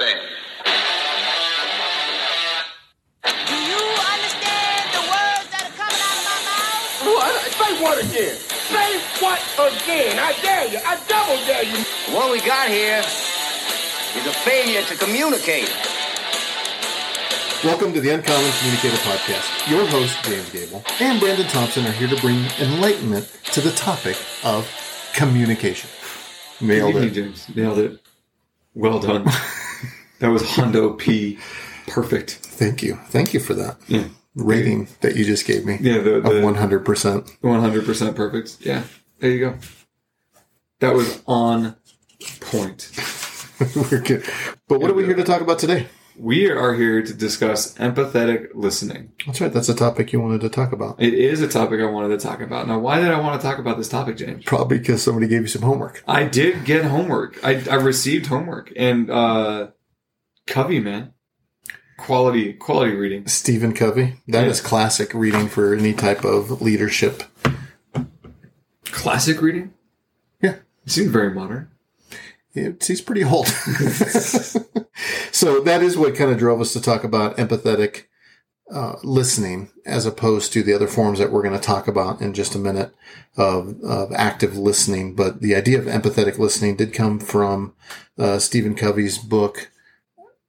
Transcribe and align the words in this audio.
understand. 0.00 0.20
Do 3.48 3.54
you 3.54 3.84
understand 4.00 4.84
the 4.96 5.04
words 5.04 5.46
that 5.52 5.64
are 5.68 5.76
coming 5.76 6.00
out 6.00 6.16
of 6.16 6.24
my 6.24 6.38
mouth? 6.48 7.04
What? 7.04 7.32
Say 7.52 7.72
what 7.82 7.98
again? 8.04 8.36
Say 8.36 8.90
what 9.20 9.40
again? 9.60 10.18
I 10.18 10.32
dare 10.42 10.68
you. 10.72 10.78
I 10.84 10.96
double 11.08 11.36
dare 11.46 11.64
you. 11.64 11.84
What 12.14 12.32
we 12.32 12.40
got 12.40 12.68
here 12.68 13.00
is 13.00 14.26
a 14.26 14.32
failure 14.32 14.82
to 14.82 14.96
communicate. 14.96 15.68
Welcome 17.62 17.92
to 17.92 18.00
the 18.00 18.08
Uncommon 18.14 18.50
Communicator 18.58 18.96
Podcast. 19.04 19.70
Your 19.70 19.86
host, 19.86 20.24
James 20.24 20.50
Gable, 20.50 20.82
and 20.98 21.20
Brandon 21.20 21.46
Thompson 21.46 21.86
are 21.86 21.92
here 21.92 22.08
to 22.08 22.16
bring 22.22 22.38
enlightenment 22.58 23.30
to 23.52 23.60
the 23.60 23.70
topic 23.72 24.16
of 24.44 24.66
communication. 25.14 25.90
Nailed 26.62 26.96
Easy, 26.96 27.06
it. 27.06 27.12
James. 27.12 27.54
Nailed 27.54 27.78
it. 27.78 28.00
Well 28.74 28.98
done. 28.98 29.26
that 30.20 30.28
was 30.28 30.42
Hondo 30.50 30.92
P. 30.94 31.38
Perfect. 31.86 32.30
Thank 32.42 32.82
you. 32.82 32.96
Thank 33.08 33.34
you 33.34 33.40
for 33.40 33.54
that 33.54 33.76
Yeah. 33.88 34.04
rating 34.36 34.88
that 35.00 35.16
you 35.16 35.24
just 35.24 35.46
gave 35.46 35.64
me 35.66 35.78
Yeah, 35.80 35.98
the, 35.98 36.20
the 36.20 36.30
100%. 36.40 37.38
100% 37.42 38.14
perfect. 38.16 38.56
Yeah. 38.60 38.82
There 39.18 39.30
you 39.30 39.40
go. 39.40 39.54
That 40.80 40.94
was 40.94 41.22
on 41.26 41.76
point. 42.40 42.90
We're 43.90 44.00
good. 44.00 44.24
But 44.68 44.80
what 44.80 44.90
are 44.90 44.94
we 44.94 45.04
here 45.04 45.16
to 45.16 45.24
talk 45.24 45.40
about 45.42 45.58
today? 45.58 45.86
We 46.18 46.50
are 46.50 46.74
here 46.74 47.02
to 47.02 47.14
discuss 47.14 47.74
empathetic 47.78 48.48
listening. 48.54 49.12
That's 49.26 49.40
right. 49.40 49.52
That's 49.52 49.68
a 49.68 49.74
topic 49.74 50.12
you 50.12 50.20
wanted 50.20 50.42
to 50.42 50.48
talk 50.48 50.72
about. 50.72 51.00
It 51.00 51.14
is 51.14 51.40
a 51.40 51.48
topic 51.48 51.80
I 51.80 51.86
wanted 51.86 52.08
to 52.18 52.18
talk 52.26 52.40
about. 52.40 52.68
Now, 52.68 52.78
why 52.78 53.00
did 53.00 53.10
I 53.10 53.18
want 53.20 53.40
to 53.40 53.46
talk 53.46 53.58
about 53.58 53.78
this 53.78 53.88
topic, 53.88 54.16
James? 54.16 54.44
Probably 54.44 54.78
because 54.78 55.02
somebody 55.02 55.28
gave 55.28 55.42
you 55.42 55.48
some 55.48 55.62
homework. 55.62 56.02
I 56.06 56.24
did 56.24 56.64
get 56.64 56.84
homework. 56.84 57.38
I, 57.44 57.62
I 57.70 57.74
received 57.76 58.26
homework 58.26 58.72
and, 58.76 59.10
uh, 59.10 59.68
Covey, 60.50 60.80
man. 60.80 61.14
Quality, 61.96 62.52
quality 62.54 62.94
reading. 62.94 63.26
Stephen 63.28 63.72
Covey. 63.72 64.16
That 64.28 64.46
is 64.48 64.60
Yeah. 64.60 64.68
classic 64.68 65.14
reading 65.14 65.48
for 65.48 65.74
any 65.74 65.92
type 65.92 66.24
of 66.24 66.60
leadership. 66.60 67.22
Classic 68.86 69.40
reading? 69.40 69.72
Yeah. 70.42 70.56
It 70.84 70.90
seems 70.90 71.10
very 71.10 71.32
modern. 71.32 71.68
It's, 72.54 72.88
he's 72.88 73.00
pretty 73.00 73.22
old. 73.22 73.46
so 75.30 75.60
that 75.60 75.82
is 75.82 75.96
what 75.96 76.16
kind 76.16 76.30
of 76.32 76.38
drove 76.38 76.60
us 76.60 76.72
to 76.72 76.80
talk 76.80 77.04
about 77.04 77.36
empathetic 77.36 78.04
uh, 78.72 78.96
listening 79.04 79.70
as 79.86 80.06
opposed 80.06 80.52
to 80.52 80.62
the 80.62 80.72
other 80.74 80.86
forms 80.88 81.18
that 81.18 81.30
we're 81.30 81.42
going 81.42 81.54
to 81.54 81.60
talk 81.60 81.86
about 81.86 82.20
in 82.20 82.32
just 82.34 82.54
a 82.54 82.58
minute 82.58 82.92
of, 83.36 83.80
of 83.82 84.10
active 84.12 84.56
listening. 84.56 85.14
But 85.14 85.40
the 85.42 85.54
idea 85.54 85.78
of 85.78 85.84
empathetic 85.86 86.38
listening 86.38 86.76
did 86.76 86.92
come 86.94 87.20
from 87.20 87.74
uh, 88.18 88.38
Stephen 88.38 88.74
Covey's 88.74 89.18
book, 89.18 89.70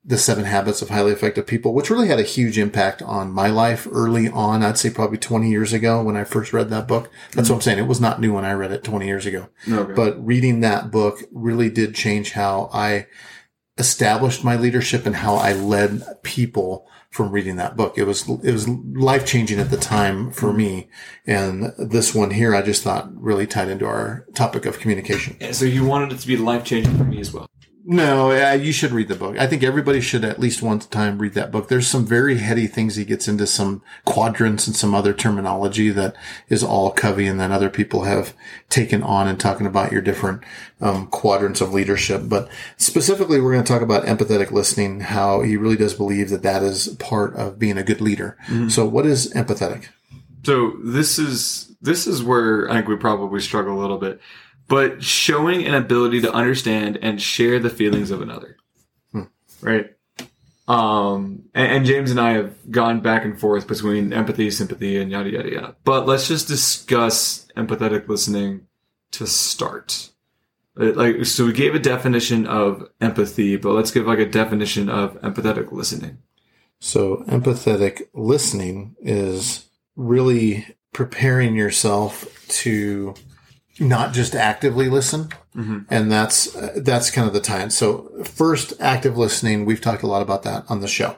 The 0.04 0.18
Seven 0.18 0.46
Habits 0.46 0.82
of 0.82 0.90
Highly 0.90 1.12
Effective 1.12 1.46
People, 1.46 1.74
which 1.74 1.92
really 1.92 2.08
had 2.08 2.20
a 2.20 2.24
huge 2.24 2.58
impact 2.58 3.04
on 3.04 3.32
my 3.32 3.50
life 3.50 3.88
early 3.92 4.28
on. 4.30 4.64
I'd 4.64 4.78
say 4.78 4.90
probably 4.90 5.20
20 5.20 5.50
years 5.50 5.74
ago 5.74 6.02
when 6.02 6.18
I 6.18 6.24
first 6.24 6.54
read 6.54 6.70
that 6.70 6.88
book. 6.88 7.12
That's 7.34 7.50
what 7.50 7.58
I'm 7.58 7.62
saying. 7.62 7.78
It 7.78 7.88
was 7.88 8.02
not 8.02 8.20
new 8.20 8.34
when 8.34 8.46
I 8.46 8.54
read 8.54 8.72
it 8.72 8.84
20 8.84 9.06
years 9.06 9.28
ago. 9.28 9.50
Okay. 9.72 9.94
But 9.94 10.26
reading 10.26 10.62
that 10.62 10.90
book 10.90 11.20
really 11.32 11.70
did 11.70 11.94
change 11.94 12.32
how 12.32 12.72
I 12.74 13.08
established 13.78 14.44
my 14.44 14.56
leadership 14.56 15.06
and 15.06 15.18
how 15.18 15.36
I 15.36 15.54
led 15.54 16.04
people 16.24 16.88
from 17.12 17.32
reading 17.32 17.58
that 17.58 17.76
book. 17.76 17.98
It 17.98 18.06
was, 18.06 18.28
it 18.28 18.52
was 18.52 18.68
life 18.68 19.26
changing 19.26 19.60
at 19.60 19.70
the 19.70 19.78
time 19.78 20.32
for 20.32 20.52
me. 20.52 20.90
And 21.28 21.74
this 21.78 22.16
one 22.16 22.32
here, 22.32 22.56
I 22.56 22.62
just 22.62 22.84
thought 22.84 23.10
really 23.14 23.46
tied 23.46 23.68
into 23.68 23.86
our 23.86 24.26
topic 24.34 24.66
of 24.66 24.80
communication. 24.80 25.38
Yeah, 25.40 25.52
so 25.52 25.66
you 25.66 25.86
wanted 25.86 26.14
it 26.14 26.20
to 26.20 26.28
be 26.28 26.38
life 26.38 26.64
changing 26.64 26.98
for 26.98 27.04
me 27.04 27.20
as 27.20 27.34
well. 27.34 27.48
No, 27.84 28.32
uh, 28.32 28.54
you 28.54 28.72
should 28.72 28.92
read 28.92 29.08
the 29.08 29.16
book. 29.16 29.38
I 29.40 29.48
think 29.48 29.64
everybody 29.64 30.02
should 30.02 30.24
at 30.24 30.40
least 30.40 30.62
one 30.62 30.80
time 30.80 31.18
read 31.18 31.34
that 31.34 31.52
book. 31.52 31.68
There's 31.68 31.88
some 31.88 32.06
very 32.06 32.38
heady 32.38 32.68
things. 32.68 32.96
He 32.96 33.06
gets 33.06 33.28
into 33.28 33.47
some 33.47 33.81
quadrants 34.06 34.68
and 34.68 34.75
some 34.75 34.94
other 34.94 35.14
terminology 35.14 35.90
that 35.90 36.16
is 36.47 36.64
all 36.64 36.92
Covey 36.92 37.25
and 37.25 37.40
then 37.40 37.52
other 37.52 37.69
people 37.69 38.03
have 38.03 38.36
taken 38.69 39.02
on 39.02 39.28
and 39.28 39.40
talking 39.40 39.66
about 39.66 39.92
your 39.92 40.02
different 40.02 40.44
um, 40.80 41.08
quadrants 41.08 41.59
of 41.59 41.74
leadership. 41.74 42.24
But 42.25 42.50
specifically, 42.78 43.42
we're 43.42 43.53
going 43.53 43.64
to 43.64 43.74
talk 43.74 43.81
about 43.81 44.06
empathetic 44.06 44.52
listening, 44.52 45.00
how 45.00 45.42
he 45.42 45.58
really 45.58 45.78
does 45.78 45.96
believe 45.96 46.30
that 46.30 46.44
that 46.44 46.62
is 46.62 46.90
part 47.00 47.36
of 47.36 47.58
being 47.58 47.78
a 47.78 47.84
good 47.84 48.02
leader. 48.02 48.38
So 48.69 48.86
what 48.86 49.06
is 49.08 49.34
empathetic? 49.34 49.88
So 50.44 50.74
this 50.84 51.18
is 51.18 51.75
this 51.81 52.06
is 52.08 52.24
where 52.24 52.69
I 52.69 52.75
think 52.75 52.88
we 52.88 52.96
probably 52.96 53.42
struggle 53.42 53.78
a 53.78 53.81
little 53.81 53.98
bit. 53.98 54.22
But 54.72 55.04
showing 55.04 55.68
an 55.68 55.76
ability 55.76 56.22
to 56.22 56.32
understand 56.32 56.98
and 57.02 57.22
share 57.22 57.59
the 57.59 57.70
feelings 57.70 58.09
of 58.09 58.22
another. 58.22 58.56
Right? 59.62 59.88
Um 60.66 61.44
and, 61.54 61.72
and 61.74 61.86
James 61.86 62.09
and 62.09 62.20
I 62.20 62.32
have 62.32 62.72
gone 62.72 63.02
back 63.02 63.26
and 63.26 63.38
forth 63.38 63.68
between 63.68 64.14
empathy, 64.14 64.50
sympathy, 64.50 64.98
and 65.02 65.12
yada 65.12 65.30
yada 65.30 65.52
yada. 65.52 65.76
But 65.84 66.08
let's 66.08 66.30
just 66.30 66.48
discuss 66.48 67.48
empathetic 67.58 68.08
listening 68.08 68.68
to 69.12 69.28
start. 69.28 70.10
Uh, 70.80 70.94
Like 70.94 71.26
so 71.26 71.46
we 71.48 71.54
gave 71.54 71.76
a 71.76 71.80
definition 71.80 72.48
of 72.48 72.88
empathy, 73.02 73.58
but 73.58 73.74
let's 73.74 73.92
give 73.92 74.08
like 74.08 74.20
a 74.20 74.26
definition 74.26 74.88
of 74.88 75.20
empathetic 75.22 75.74
listening. 75.74 76.20
So 76.80 77.26
empathetic 77.28 78.04
listening 78.14 78.96
is 79.02 79.68
really 79.98 80.66
preparing 80.94 81.58
yourself 81.58 82.26
to 82.64 83.16
not 83.80 84.14
just 84.14 84.36
actively 84.36 84.90
listen. 84.90 85.30
And 85.90 86.12
that's, 86.12 86.56
uh, 86.56 86.74
that's 86.78 87.12
kind 87.12 87.28
of 87.28 87.34
the 87.34 87.42
time. 87.42 87.70
So 87.70 88.09
first 88.24 88.74
active 88.80 89.18
listening, 89.18 89.66
we've 89.66 89.82
talked 89.82 90.04
a 90.04 90.08
lot 90.08 90.22
about 90.22 90.44
that 90.44 90.66
on 90.70 90.82
the 90.82 90.88
show. 90.88 91.18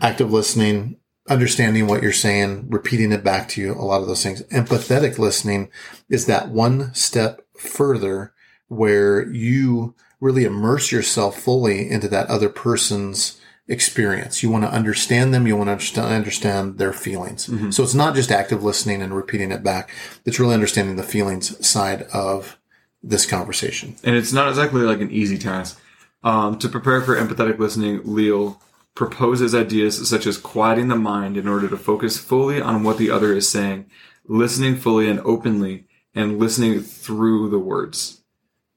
Active 0.00 0.32
listening, 0.32 0.96
understanding 1.28 1.86
what 1.86 2.02
you're 2.02 2.12
saying, 2.12 2.66
repeating 2.68 3.12
it 3.12 3.24
back 3.24 3.48
to 3.50 3.60
you, 3.60 3.72
a 3.72 3.82
lot 3.84 4.00
of 4.00 4.06
those 4.08 4.22
things. 4.22 4.42
Empathetic 4.44 5.18
listening 5.18 5.70
is 6.08 6.26
that 6.26 6.48
one 6.48 6.92
step 6.94 7.42
further 7.56 8.32
where 8.68 9.28
you 9.30 9.94
really 10.20 10.44
immerse 10.44 10.90
yourself 10.90 11.38
fully 11.38 11.88
into 11.90 12.08
that 12.08 12.28
other 12.28 12.48
person's 12.48 13.40
experience. 13.68 14.42
You 14.42 14.50
want 14.50 14.64
to 14.64 14.70
understand 14.70 15.32
them. 15.32 15.46
You 15.46 15.56
want 15.56 15.68
to 15.68 15.72
understand, 15.72 16.12
understand 16.12 16.78
their 16.78 16.92
feelings. 16.92 17.48
So 17.74 17.82
it's 17.82 17.94
not 17.94 18.14
just 18.14 18.30
active 18.30 18.62
listening 18.62 19.00
and 19.02 19.14
repeating 19.14 19.50
it 19.50 19.62
back. 19.62 19.90
It's 20.24 20.38
really 20.38 20.54
understanding 20.54 20.96
the 20.96 21.02
feelings 21.02 21.66
side 21.66 22.02
of 22.12 22.58
this 23.02 23.26
conversation. 23.26 23.96
and 24.02 24.16
it's 24.16 24.32
not 24.32 24.48
exactly 24.48 24.80
like 24.82 25.00
an 25.00 25.10
easy 25.10 25.38
task. 25.38 25.80
Um, 26.22 26.58
to 26.58 26.68
prepare 26.68 27.02
for 27.02 27.16
empathetic 27.16 27.58
listening, 27.58 28.00
Leal 28.04 28.60
proposes 28.94 29.54
ideas 29.54 30.08
such 30.08 30.26
as 30.26 30.38
quieting 30.38 30.88
the 30.88 30.96
mind 30.96 31.36
in 31.36 31.46
order 31.48 31.68
to 31.68 31.76
focus 31.76 32.16
fully 32.16 32.60
on 32.62 32.82
what 32.82 32.96
the 32.96 33.10
other 33.10 33.34
is 33.34 33.48
saying, 33.48 33.86
listening 34.26 34.76
fully 34.76 35.08
and 35.10 35.20
openly, 35.20 35.86
and 36.14 36.38
listening 36.38 36.80
through 36.80 37.50
the 37.50 37.58
words. 37.58 38.22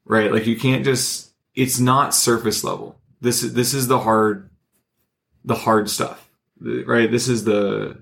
Right? 0.06 0.32
Like 0.32 0.46
you 0.48 0.58
can't 0.58 0.84
just. 0.86 1.34
It's 1.56 1.80
not 1.80 2.14
surface 2.14 2.64
level. 2.64 3.00
This 3.22 3.42
this 3.42 3.74
is 3.74 3.88
the 3.88 4.00
hard, 4.00 4.50
the 5.48 5.56
hard 5.56 5.90
stuff. 5.90 6.30
Right? 6.60 7.10
This 7.10 7.28
is 7.28 7.44
the 7.44 8.02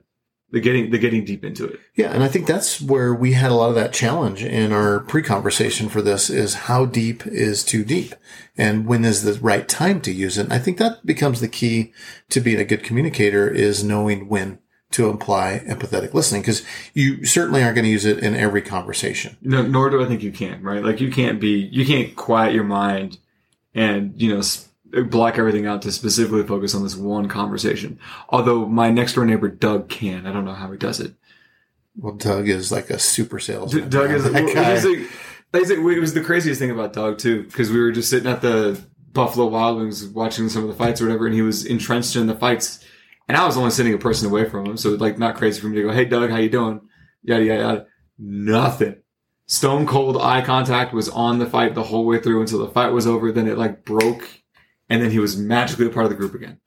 the 0.51 0.59
getting 0.61 0.91
the 0.91 0.97
getting 0.97 1.25
deep 1.25 1.43
into 1.43 1.65
it. 1.65 1.79
Yeah, 1.95 2.11
and 2.13 2.23
I 2.23 2.27
think 2.27 2.47
that's 2.47 2.79
where 2.79 3.13
we 3.13 3.33
had 3.33 3.51
a 3.51 3.55
lot 3.55 3.69
of 3.69 3.75
that 3.75 3.91
challenge 3.93 4.43
in 4.43 4.71
our 4.71 5.01
pre-conversation 5.01 5.89
for 5.89 6.01
this 6.01 6.29
is 6.29 6.53
how 6.53 6.85
deep 6.85 7.25
is 7.27 7.63
too 7.63 7.83
deep 7.83 8.15
and 8.57 8.85
when 8.85 9.03
is 9.03 9.23
the 9.23 9.33
right 9.41 9.67
time 9.67 9.99
to 10.01 10.11
use 10.13 10.37
it. 10.37 10.43
And 10.43 10.53
I 10.53 10.59
think 10.59 10.77
that 10.77 11.05
becomes 11.05 11.41
the 11.41 11.47
key 11.49 11.91
to 12.29 12.39
being 12.39 12.59
a 12.59 12.65
good 12.65 12.83
communicator 12.83 13.49
is 13.49 13.83
knowing 13.83 14.29
when 14.29 14.59
to 14.91 15.09
apply 15.09 15.61
empathetic 15.67 16.13
listening 16.13 16.41
because 16.41 16.63
you 16.93 17.25
certainly 17.25 17.61
aren't 17.61 17.75
going 17.75 17.83
to 17.85 17.91
use 17.91 18.05
it 18.05 18.19
in 18.19 18.35
every 18.35 18.61
conversation. 18.61 19.35
No, 19.41 19.61
nor 19.63 19.89
do 19.89 20.01
I 20.01 20.07
think 20.07 20.23
you 20.23 20.31
can, 20.31 20.61
right? 20.61 20.83
Like 20.83 21.01
you 21.01 21.11
can't 21.11 21.41
be, 21.41 21.67
you 21.71 21.85
can't 21.85 22.15
quiet 22.15 22.53
your 22.53 22.63
mind 22.63 23.17
and, 23.73 24.13
you 24.21 24.29
know, 24.31 24.39
s- 24.39 24.69
block 25.03 25.37
everything 25.37 25.65
out 25.65 25.81
to 25.83 25.91
specifically 25.91 26.43
focus 26.43 26.73
on 26.75 26.83
this 26.83 26.95
one 26.95 27.27
conversation. 27.27 27.99
Although 28.29 28.65
my 28.65 28.89
next 28.89 29.13
door 29.13 29.25
neighbor, 29.25 29.49
Doug, 29.49 29.89
can. 29.89 30.25
I 30.25 30.33
don't 30.33 30.45
know 30.45 30.53
how 30.53 30.71
he 30.71 30.77
does 30.77 30.99
it. 30.99 31.13
Well, 31.97 32.13
Doug 32.13 32.49
is 32.49 32.71
like 32.71 32.89
a 32.89 32.99
super 32.99 33.39
salesman. 33.39 33.89
Doug 33.89 34.11
is, 34.11 34.23
well, 34.29 34.33
like, 34.33 34.55
like- 35.53 35.69
it 35.69 35.99
was 36.01 36.13
the 36.13 36.21
craziest 36.21 36.59
thing 36.59 36.71
about 36.71 36.93
Doug 36.93 37.17
too, 37.17 37.43
because 37.43 37.71
we 37.71 37.79
were 37.79 37.91
just 37.91 38.09
sitting 38.09 38.29
at 38.29 38.41
the 38.41 38.81
Buffalo 39.13 39.47
Wild 39.47 39.77
Wings 39.77 40.05
watching 40.05 40.49
some 40.49 40.63
of 40.63 40.67
the 40.67 40.75
fights 40.75 41.01
or 41.01 41.05
whatever, 41.05 41.25
and 41.25 41.33
he 41.33 41.41
was 41.41 41.65
entrenched 41.65 42.15
in 42.15 42.27
the 42.27 42.35
fights. 42.35 42.83
And 43.27 43.37
I 43.37 43.45
was 43.45 43.57
only 43.57 43.71
sitting 43.71 43.93
a 43.93 43.97
person 43.97 44.27
away 44.29 44.47
from 44.47 44.65
him, 44.65 44.77
so 44.77 44.91
like 44.91 45.17
not 45.17 45.35
crazy 45.35 45.59
for 45.61 45.67
me 45.67 45.77
to 45.77 45.83
go, 45.83 45.91
"Hey, 45.91 46.05
Doug, 46.05 46.29
how 46.29 46.37
you 46.37 46.49
doing?" 46.49 46.81
Yada 47.23 47.43
yada 47.43 47.61
yada. 47.61 47.85
Nothing. 48.19 48.97
Stone 49.47 49.87
cold 49.87 50.17
eye 50.17 50.41
contact 50.41 50.93
was 50.93 51.07
on 51.09 51.39
the 51.39 51.45
fight 51.45 51.73
the 51.75 51.83
whole 51.83 52.05
way 52.05 52.19
through 52.19 52.41
until 52.41 52.59
the 52.59 52.67
fight 52.71 52.91
was 52.91 53.07
over. 53.07 53.31
Then 53.31 53.47
it 53.47 53.57
like 53.57 53.85
broke, 53.85 54.27
and 54.89 55.01
then 55.01 55.11
he 55.11 55.19
was 55.19 55.37
magically 55.37 55.87
a 55.87 55.89
part 55.89 56.05
of 56.05 56.09
the 56.09 56.17
group 56.17 56.33
again. 56.33 56.59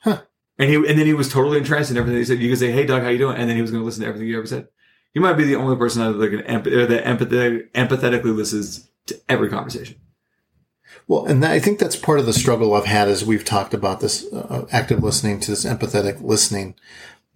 And 0.59 0.69
he 0.69 0.75
and 0.75 0.99
then 0.99 1.07
he 1.07 1.15
was 1.15 1.29
totally 1.29 1.59
entranced 1.59 1.91
in 1.91 1.97
everything 1.97 2.19
he 2.19 2.25
said. 2.25 2.41
You 2.41 2.49
could 2.49 2.59
say, 2.59 2.73
"Hey, 2.73 2.85
Doug, 2.85 3.03
how 3.03 3.09
you 3.09 3.19
doing?" 3.19 3.37
And 3.37 3.49
then 3.49 3.57
he 3.57 3.63
was 3.63 3.71
going 3.71 3.81
to 3.81 3.87
listen 3.87 4.03
to 4.03 4.09
everything 4.09 4.29
you 4.29 4.37
ever 4.37 4.47
said. 4.47 4.69
You 5.15 5.21
might 5.21 5.35
be 5.35 5.45
the 5.45 5.57
only 5.57 5.77
person 5.77 6.03
out 6.03 6.19
there 6.19 6.29
that 6.29 6.45
can 6.45 6.63
empath- 6.63 6.89
that 6.89 7.05
empathetic, 7.05 7.71
empathetically 7.73 8.37
listens 8.37 8.91
to 9.07 9.21
every 9.29 9.49
conversation. 9.49 10.01
Well, 11.07 11.27
and 11.27 11.43
that, 11.43 11.53
I 11.53 11.61
think 11.61 11.79
that's 11.79 11.97
part 11.97 12.19
of 12.19 12.27
the 12.27 12.33
struggle 12.33 12.75
I've 12.75 12.85
had 12.85 13.09
as 13.09 13.25
we've 13.25 13.45
talked 13.45 13.73
about 13.73 14.01
this 14.01 14.27
uh, 14.33 14.67
active 14.71 15.03
listening 15.03 15.41
to 15.41 15.51
this 15.51 15.65
empathetic 15.65 16.21
listening 16.23 16.75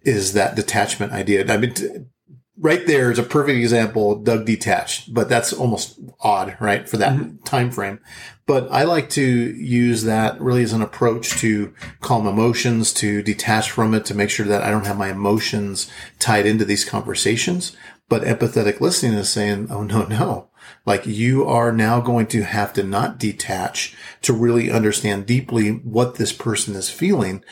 is 0.01 0.33
that 0.33 0.55
detachment 0.55 1.13
idea. 1.13 1.51
I 1.51 1.57
mean, 1.57 2.09
right 2.57 2.85
there 2.85 3.11
is 3.11 3.19
a 3.19 3.23
perfect 3.23 3.57
example. 3.57 4.15
Doug 4.15 4.45
detached, 4.45 5.13
but 5.13 5.29
that's 5.29 5.53
almost 5.53 5.99
odd, 6.19 6.55
right, 6.59 6.87
for 6.87 6.97
that 6.97 7.13
mm-hmm. 7.13 7.37
time 7.43 7.71
frame. 7.71 7.99
But 8.45 8.67
I 8.71 8.83
like 8.83 9.09
to 9.11 9.23
use 9.23 10.03
that 10.03 10.39
really 10.39 10.63
as 10.63 10.73
an 10.73 10.81
approach 10.81 11.31
to 11.39 11.73
calm 12.01 12.27
emotions, 12.27 12.93
to 12.93 13.23
detach 13.23 13.71
from 13.71 13.93
it, 13.93 14.05
to 14.05 14.15
make 14.15 14.29
sure 14.29 14.45
that 14.45 14.63
I 14.63 14.69
don't 14.69 14.85
have 14.85 14.97
my 14.97 15.09
emotions 15.09 15.89
tied 16.19 16.45
into 16.45 16.65
these 16.65 16.85
conversations. 16.85 17.75
But 18.09 18.23
empathetic 18.23 18.81
listening 18.81 19.13
is 19.13 19.29
saying, 19.29 19.67
oh, 19.71 19.83
no, 19.83 20.03
no. 20.03 20.49
Like 20.85 21.07
you 21.07 21.45
are 21.47 21.71
now 21.71 22.01
going 22.01 22.27
to 22.27 22.43
have 22.43 22.73
to 22.73 22.83
not 22.83 23.17
detach 23.17 23.95
to 24.21 24.33
really 24.33 24.69
understand 24.69 25.25
deeply 25.25 25.69
what 25.69 26.15
this 26.15 26.33
person 26.33 26.75
is 26.75 26.89
feeling. 26.89 27.43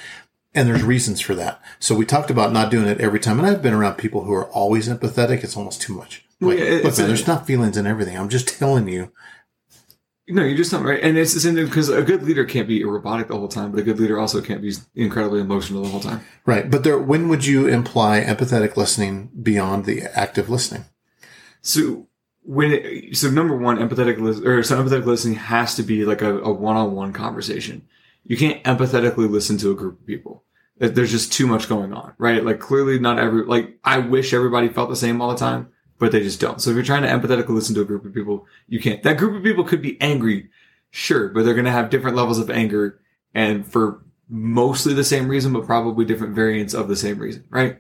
And 0.54 0.68
there's 0.68 0.84
reasons 0.84 1.22
for 1.22 1.34
that. 1.36 1.62
So 1.80 1.96
we 1.96 2.06
talked 2.06 2.30
about 2.30 2.52
not 2.52 2.70
doing 2.70 2.88
it 2.88 3.00
every 3.00 3.20
time. 3.20 3.40
And 3.40 3.48
I've 3.48 3.62
been 3.62 3.74
around 3.74 3.96
people 3.96 4.26
who 4.26 4.34
are 4.34 4.50
always 4.50 4.90
empathetic. 4.90 5.44
It's 5.44 5.56
almost 5.56 5.82
too 5.82 5.94
much. 5.94 6.26
Like, 6.42 6.60
yeah, 6.60 6.80
look, 6.84 6.98
man, 6.98 7.08
there's 7.08 7.28
not 7.28 7.48
feelings 7.48 7.78
in 7.78 7.88
everything. 7.88 8.18
I'm 8.18 8.30
just 8.30 8.48
telling 8.60 8.88
you. 8.88 9.12
No, 10.28 10.44
you're 10.44 10.58
just 10.58 10.72
not 10.72 10.84
right. 10.84 11.02
And 11.02 11.18
it's 11.18 11.42
the 11.42 11.64
because 11.64 11.90
a 11.90 12.02
good 12.02 12.24
leader 12.24 12.46
can't 12.46 12.68
be 12.68 12.84
robotic 12.84 13.28
the 13.28 13.38
whole 13.38 13.48
time, 13.48 13.72
but 13.72 13.80
a 13.80 13.84
good 13.84 14.00
leader 14.00 14.20
also 14.20 14.42
can't 14.42 14.62
be 14.62 14.74
incredibly 14.96 15.42
emotional 15.42 15.84
the 15.84 15.90
whole 15.90 16.00
time. 16.00 16.22
Right. 16.46 16.70
But 16.70 16.84
there, 16.84 16.98
when 16.98 17.28
would 17.30 17.46
you 17.46 17.68
imply 17.68 18.22
empathetic 18.22 18.78
listening 18.78 19.30
beyond 19.42 19.86
the 19.86 20.04
active 20.18 20.50
listening? 20.50 20.86
So 21.62 22.08
when 22.44 22.72
it, 22.72 23.18
so 23.18 23.30
number 23.30 23.56
one, 23.56 23.78
empathetic 23.78 24.46
or 24.46 24.64
so 24.64 24.82
empathetic 24.82 25.06
listening 25.06 25.36
has 25.36 25.76
to 25.76 25.84
be 25.84 26.06
like 26.06 26.22
a, 26.22 26.40
a 26.40 26.52
one-on-one 26.52 27.14
conversation. 27.14 27.88
You 28.24 28.38
can't 28.38 28.64
empathetically 28.64 29.30
listen 29.30 29.58
to 29.60 29.72
a 29.72 29.76
group 29.76 30.00
of 30.00 30.06
people. 30.06 30.44
There's 30.78 31.12
just 31.12 31.32
too 31.32 31.46
much 31.46 31.70
going 31.70 31.94
on, 31.94 32.14
right? 32.18 32.44
Like 32.44 32.60
clearly 32.60 32.98
not 32.98 33.20
every 33.20 33.46
like 33.46 33.78
I 33.84 34.00
wish 34.00 34.34
everybody 34.34 34.68
felt 34.68 34.90
the 34.90 34.96
same 34.96 35.22
all 35.22 35.30
the 35.30 35.38
time, 35.38 35.70
but 36.00 36.12
they 36.12 36.22
just 36.22 36.40
don't. 36.40 36.60
So 36.60 36.72
if 36.72 36.76
you're 36.76 36.84
trying 36.84 37.04
to 37.04 37.08
empathetically 37.08 37.50
listen 37.50 37.76
to 37.76 37.82
a 37.82 37.86
group 37.86 38.06
of 38.06 38.14
people, 38.14 38.48
you 38.68 38.80
can't. 38.80 39.04
That 39.04 39.18
group 39.18 39.36
of 39.36 39.44
people 39.44 39.64
could 39.64 39.82
be 39.82 40.02
angry, 40.02 40.50
sure, 40.90 41.30
but 41.30 41.46
they're 41.46 41.54
going 41.54 41.66
to 41.66 41.72
have 41.72 41.92
different 41.92 42.18
levels 42.18 42.40
of 42.40 42.50
anger 42.50 43.00
and 43.34 43.66
for 43.66 44.04
mostly 44.28 44.94
the 44.94 45.04
same 45.04 45.28
reason, 45.28 45.54
but 45.54 45.66
probably 45.66 46.06
different 46.06 46.34
variants 46.34 46.74
of 46.74 46.88
the 46.88 46.96
same 46.96 47.20
reason, 47.20 47.44
right? 47.50 47.78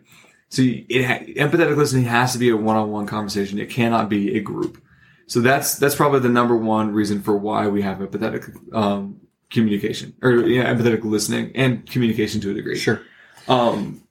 So 0.50 0.62
empathetic 0.62 1.78
listening 1.78 2.04
has 2.04 2.34
to 2.34 2.38
be 2.38 2.50
a 2.50 2.58
one-on-one 2.58 3.08
conversation. 3.08 3.58
It 3.58 3.70
cannot 3.70 4.10
be 4.10 4.38
a 4.38 4.42
group. 4.42 4.84
So 5.28 5.40
that's 5.40 5.78
that's 5.78 5.96
probably 5.96 6.20
the 6.20 6.30
number 6.30 6.58
one 6.58 6.92
reason 6.92 7.22
for 7.22 7.38
why 7.38 7.68
we 7.68 7.84
have 7.84 8.00
empathetic 8.00 8.54
um, 8.76 9.21
communication 9.52 10.16
or 10.22 10.48
yeah, 10.48 10.74
empathetic 10.74 11.04
listening 11.04 11.52
and 11.56 11.88
communication 11.90 12.42
to 12.42 12.52
a 12.52 12.54
degree. 12.54 12.78
Sure. 12.78 13.02
Um, 13.48 14.04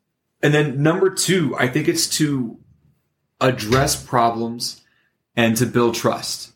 and 0.43 0.55
then 0.55 0.83
number 0.83 1.11
two, 1.11 1.57
I 1.59 1.67
think 1.67 1.89
it's 1.89 2.07
to 2.19 2.59
address 3.41 4.01
problems 4.03 4.83
and 5.35 5.57
to 5.57 5.67
build 5.67 5.95
trust, 5.95 6.53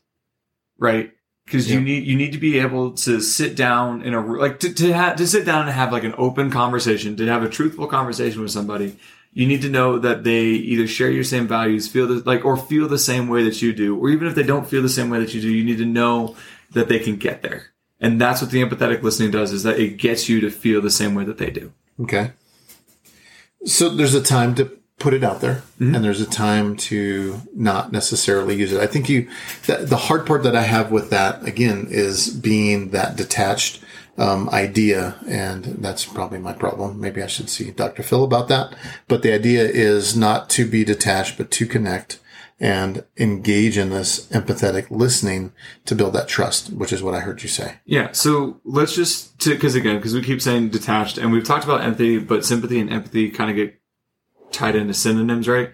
right? 0.79 1.13
Because 1.45 1.71
you 1.71 1.81
need 1.81 2.05
you 2.05 2.17
need 2.17 2.33
to 2.33 2.39
be 2.39 2.59
able 2.59 2.93
to 2.93 3.21
sit 3.21 3.55
down 3.55 4.03
in 4.03 4.15
a 4.15 4.21
like 4.25 4.61
to 4.61 4.73
to, 4.73 4.93
ha- 4.93 5.13
to 5.15 5.27
sit 5.27 5.45
down 5.45 5.63
and 5.63 5.71
have 5.73 5.93
like 5.93 6.05
an 6.05 6.15
open 6.17 6.51
conversation, 6.51 7.17
to 7.17 7.27
have 7.27 7.43
a 7.43 7.51
truthful 7.51 7.87
conversation 7.87 8.41
with 8.41 8.51
somebody. 8.51 8.97
You 9.33 9.47
need 9.47 9.63
to 9.63 9.69
know 9.69 9.99
that 9.99 10.25
they 10.25 10.45
either 10.45 10.87
share 10.87 11.11
your 11.11 11.25
same 11.25 11.49
values, 11.49 11.89
feel 11.89 12.07
the, 12.07 12.23
like, 12.25 12.45
or 12.45 12.57
feel 12.57 12.87
the 12.87 12.99
same 12.99 13.29
way 13.29 13.43
that 13.43 13.61
you 13.61 13.73
do, 13.73 13.99
or 13.99 14.09
even 14.09 14.29
if 14.29 14.37
they 14.37 14.45
don't 14.45 14.67
feel 14.67 14.81
the 14.81 14.89
same 14.89 15.11
way 15.11 15.19
that 15.19 15.35
you 15.35 15.41
do, 15.41 15.51
you 15.51 15.65
need 15.65 15.79
to 15.79 15.85
know 15.85 16.37
that 16.71 16.89
they 16.89 17.01
can 17.01 17.17
get 17.17 17.43
there. 17.43 17.74
And 18.05 18.21
that's 18.21 18.43
what 18.43 18.51
the 18.51 18.62
empathetic 18.62 19.03
listening 19.03 19.31
does: 19.31 19.53
is 19.53 19.62
that 19.62 19.81
it 19.81 19.97
gets 19.97 20.29
you 20.29 20.41
to 20.41 20.51
feel 20.51 20.81
the 20.83 20.91
same 20.91 21.15
way 21.15 21.25
that 21.25 21.39
they 21.39 21.51
do. 21.51 21.73
Okay. 22.01 22.33
So 23.65 23.89
there's 23.89 24.15
a 24.15 24.23
time 24.23 24.55
to 24.56 24.71
put 24.99 25.15
it 25.15 25.25
out 25.25 25.41
there 25.41 25.62
and 25.81 26.05
there's 26.05 26.21
a 26.21 26.27
time 26.27 26.77
to 26.77 27.41
not 27.55 27.93
necessarily 27.93 28.55
use 28.55 28.73
it. 28.73 28.81
I 28.81 28.87
think 28.87 29.09
you, 29.09 29.29
the, 29.67 29.79
the 29.79 29.97
hard 29.97 30.27
part 30.27 30.45
that 30.45 30.55
I 30.55 30.62
have 30.62 30.93
with 30.93 31.11
that 31.11 31.47
again 31.47 31.89
is 31.91 32.29
being 32.31 32.91
that 32.91 33.17
detached 33.17 33.83
um, 34.17 34.49
idea. 34.51 35.17
And 35.27 35.65
that's 35.65 36.05
probably 36.05 36.39
my 36.39 36.53
problem. 36.53 37.01
Maybe 37.01 37.23
I 37.23 37.27
should 37.27 37.51
see 37.51 37.71
Dr. 37.71 38.03
Phil 38.03 38.23
about 38.23 38.49
that. 38.49 38.75
But 39.09 39.23
the 39.23 39.33
idea 39.33 39.65
is 39.65 40.17
not 40.17 40.49
to 40.51 40.67
be 40.67 40.85
detached, 40.85 41.37
but 41.37 41.51
to 41.53 41.67
connect 41.67 42.21
and 42.61 43.05
engage 43.17 43.77
in 43.77 43.91
this 43.91 44.27
empathetic 44.29 44.87
listening 44.91 45.53
to 45.85 45.95
build 45.95 46.15
that 46.15 46.29
trust, 46.29 46.73
which 46.73 46.93
is 46.93 47.03
what 47.03 47.15
I 47.15 47.21
heard 47.21 47.43
you 47.43 47.49
say. 47.49 47.77
Yeah, 47.85 48.12
so 48.12 48.61
let's 48.65 48.95
just 48.95 49.39
because 49.45 49.75
again, 49.75 49.97
because 49.97 50.15
we 50.15 50.23
keep 50.23 50.41
saying 50.41 50.71
detached, 50.71 51.19
and 51.19 51.33
we've 51.33 51.45
talked 51.45 51.65
about 51.65 51.83
empathy, 51.83 52.19
but 52.19 52.45
sympathy 52.45 52.81
and 52.81 52.93
empathy 52.93 53.31
kind 53.31 53.51
of 53.51 53.56
get 53.56 53.81
tied 54.53 54.77
into 54.77 54.95
synonyms, 54.95 55.49
right? 55.49 55.71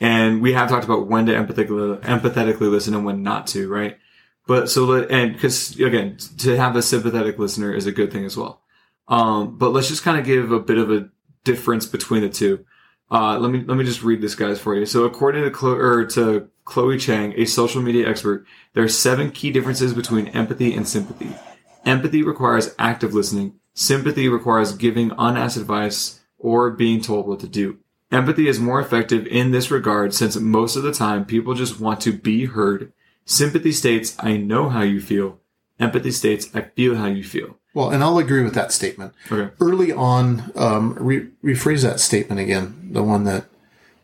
And 0.00 0.40
we 0.40 0.52
have 0.52 0.68
talked 0.68 0.84
about 0.84 1.06
when 1.06 1.26
to 1.26 1.32
empathetically 1.32 2.00
empathetically 2.00 2.70
listen 2.70 2.94
and 2.94 3.04
when 3.04 3.22
not 3.22 3.46
to, 3.48 3.68
right? 3.68 3.98
But 4.46 4.70
so 4.70 4.94
and 5.04 5.32
because 5.32 5.78
again, 5.78 6.16
to 6.38 6.56
have 6.56 6.76
a 6.76 6.82
sympathetic 6.82 7.38
listener 7.38 7.72
is 7.72 7.86
a 7.86 7.92
good 7.92 8.12
thing 8.12 8.24
as 8.24 8.36
well. 8.36 8.62
Um, 9.08 9.58
but 9.58 9.70
let's 9.70 9.88
just 9.88 10.02
kind 10.02 10.18
of 10.18 10.24
give 10.24 10.52
a 10.52 10.60
bit 10.60 10.78
of 10.78 10.90
a 10.90 11.08
difference 11.44 11.86
between 11.86 12.22
the 12.22 12.28
two. 12.28 12.64
Uh, 13.12 13.38
let 13.38 13.52
me 13.52 13.62
let 13.66 13.76
me 13.76 13.84
just 13.84 14.02
read 14.02 14.22
this 14.22 14.34
guys 14.34 14.58
for 14.58 14.74
you. 14.74 14.86
So 14.86 15.04
according 15.04 15.44
to 15.44 15.50
Chloe, 15.50 15.78
or 15.78 16.06
to 16.06 16.48
Chloe 16.64 16.98
Chang, 16.98 17.34
a 17.36 17.44
social 17.44 17.82
media 17.82 18.08
expert, 18.08 18.46
there 18.72 18.82
are 18.82 18.88
seven 18.88 19.30
key 19.30 19.52
differences 19.52 19.92
between 19.92 20.28
empathy 20.28 20.72
and 20.74 20.88
sympathy. 20.88 21.36
Empathy 21.84 22.22
requires 22.22 22.74
active 22.78 23.12
listening. 23.12 23.56
Sympathy 23.74 24.30
requires 24.30 24.74
giving 24.74 25.12
unasked 25.18 25.60
advice 25.60 26.20
or 26.38 26.70
being 26.70 27.02
told 27.02 27.26
what 27.26 27.40
to 27.40 27.48
do. 27.48 27.78
Empathy 28.10 28.48
is 28.48 28.58
more 28.58 28.80
effective 28.80 29.26
in 29.26 29.50
this 29.50 29.70
regard 29.70 30.14
since 30.14 30.36
most 30.36 30.76
of 30.76 30.82
the 30.82 30.92
time 30.92 31.26
people 31.26 31.52
just 31.52 31.80
want 31.80 32.00
to 32.02 32.12
be 32.12 32.46
heard. 32.46 32.94
Sympathy 33.26 33.72
states, 33.72 34.16
I 34.20 34.38
know 34.38 34.70
how 34.70 34.82
you 34.82 35.00
feel. 35.00 35.38
Empathy 35.78 36.12
states, 36.12 36.48
I 36.54 36.62
feel 36.62 36.96
how 36.96 37.06
you 37.06 37.24
feel. 37.24 37.58
Well, 37.74 37.90
and 37.90 38.02
I'll 38.02 38.18
agree 38.18 38.42
with 38.42 38.54
that 38.54 38.72
statement. 38.72 39.14
Okay. 39.30 39.52
Early 39.60 39.92
on, 39.92 40.52
um, 40.56 40.94
re- 40.98 41.28
rephrase 41.42 41.82
that 41.82 42.00
statement 42.00 42.40
again, 42.40 42.90
the 42.92 43.02
one 43.02 43.24
that 43.24 43.46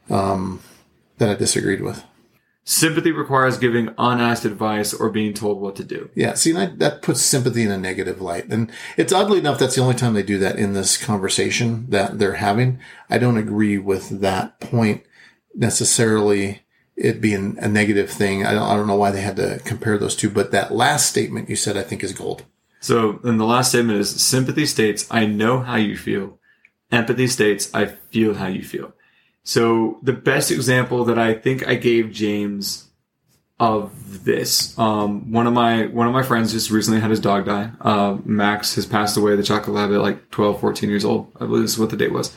um, 0.08 0.60
that 1.18 1.28
I 1.28 1.34
disagreed 1.34 1.82
with. 1.82 2.04
Sympathy 2.64 3.12
requires 3.12 3.56
giving 3.56 3.94
unasked 3.96 4.44
advice 4.44 4.92
or 4.92 5.08
being 5.08 5.32
told 5.32 5.58
what 5.58 5.74
to 5.76 5.84
do. 5.84 6.10
Yeah, 6.14 6.34
see, 6.34 6.52
that, 6.52 6.78
that 6.80 7.00
puts 7.00 7.22
sympathy 7.22 7.62
in 7.62 7.70
a 7.70 7.78
negative 7.78 8.20
light. 8.20 8.44
And 8.50 8.70
it's 8.98 9.10
oddly 9.10 9.38
enough, 9.38 9.58
that's 9.58 9.74
the 9.74 9.80
only 9.80 9.94
time 9.94 10.12
they 10.12 10.22
do 10.22 10.38
that 10.40 10.58
in 10.58 10.74
this 10.74 11.02
conversation 11.02 11.86
that 11.88 12.18
they're 12.18 12.34
having. 12.34 12.78
I 13.08 13.16
don't 13.16 13.38
agree 13.38 13.78
with 13.78 14.20
that 14.20 14.60
point 14.60 15.02
necessarily 15.54 16.60
it 16.94 17.22
being 17.22 17.56
a 17.58 17.68
negative 17.68 18.10
thing. 18.10 18.44
I 18.44 18.52
don't, 18.52 18.68
I 18.68 18.76
don't 18.76 18.86
know 18.86 18.96
why 18.96 19.12
they 19.12 19.22
had 19.22 19.36
to 19.36 19.60
compare 19.64 19.96
those 19.96 20.14
two, 20.14 20.28
but 20.28 20.50
that 20.50 20.70
last 20.70 21.08
statement 21.08 21.48
you 21.48 21.56
said, 21.56 21.78
I 21.78 21.82
think 21.82 22.04
is 22.04 22.12
gold. 22.12 22.44
So, 22.80 23.20
and 23.24 23.40
the 23.40 23.44
last 23.44 23.70
statement 23.70 23.98
is 23.98 24.22
sympathy 24.22 24.66
states, 24.66 25.06
I 25.10 25.26
know 25.26 25.60
how 25.60 25.76
you 25.76 25.96
feel. 25.96 26.38
Empathy 26.90 27.26
states, 27.26 27.70
I 27.74 27.86
feel 27.86 28.34
how 28.34 28.46
you 28.46 28.62
feel. 28.62 28.92
So, 29.42 29.98
the 30.02 30.12
best 30.12 30.50
example 30.50 31.04
that 31.04 31.18
I 31.18 31.34
think 31.34 31.66
I 31.66 31.74
gave 31.74 32.12
James 32.12 32.88
of 33.58 34.24
this, 34.24 34.78
um, 34.78 35.32
one 35.32 35.46
of 35.46 35.52
my, 35.52 35.86
one 35.86 36.06
of 36.06 36.12
my 36.12 36.22
friends 36.22 36.52
just 36.52 36.70
recently 36.70 37.00
had 37.00 37.10
his 37.10 37.20
dog 37.20 37.46
die. 37.46 37.72
Uh, 37.80 38.18
Max 38.24 38.76
has 38.76 38.86
passed 38.86 39.16
away, 39.16 39.34
the 39.34 39.42
chocolate 39.42 39.74
lab 39.74 39.90
at 39.90 40.00
like 40.00 40.30
12, 40.30 40.60
14 40.60 40.88
years 40.88 41.04
old. 41.04 41.32
I 41.36 41.40
believe 41.40 41.62
this 41.62 41.72
is 41.72 41.78
what 41.78 41.90
the 41.90 41.96
date 41.96 42.12
was. 42.12 42.36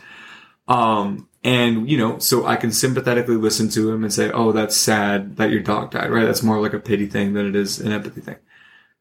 Um, 0.67 1.27
and 1.43 1.89
you 1.89 1.98
know, 1.98 2.19
so 2.19 2.45
I 2.45 2.55
can 2.55 2.71
sympathetically 2.71 3.36
listen 3.36 3.69
to 3.69 3.91
him 3.91 4.03
and 4.03 4.13
say, 4.13 4.29
"Oh, 4.31 4.51
that's 4.51 4.75
sad 4.75 5.38
that 5.38 5.50
your 5.50 5.62
dog 5.62 5.91
died." 5.91 6.12
Right? 6.12 6.25
That's 6.25 6.43
more 6.43 6.62
like 6.62 6.74
a 6.74 6.79
pity 6.79 7.07
thing 7.07 7.33
than 7.33 7.48
it 7.48 7.55
is 7.55 7.79
an 7.79 7.91
empathy 7.91 8.21
thing. 8.21 8.38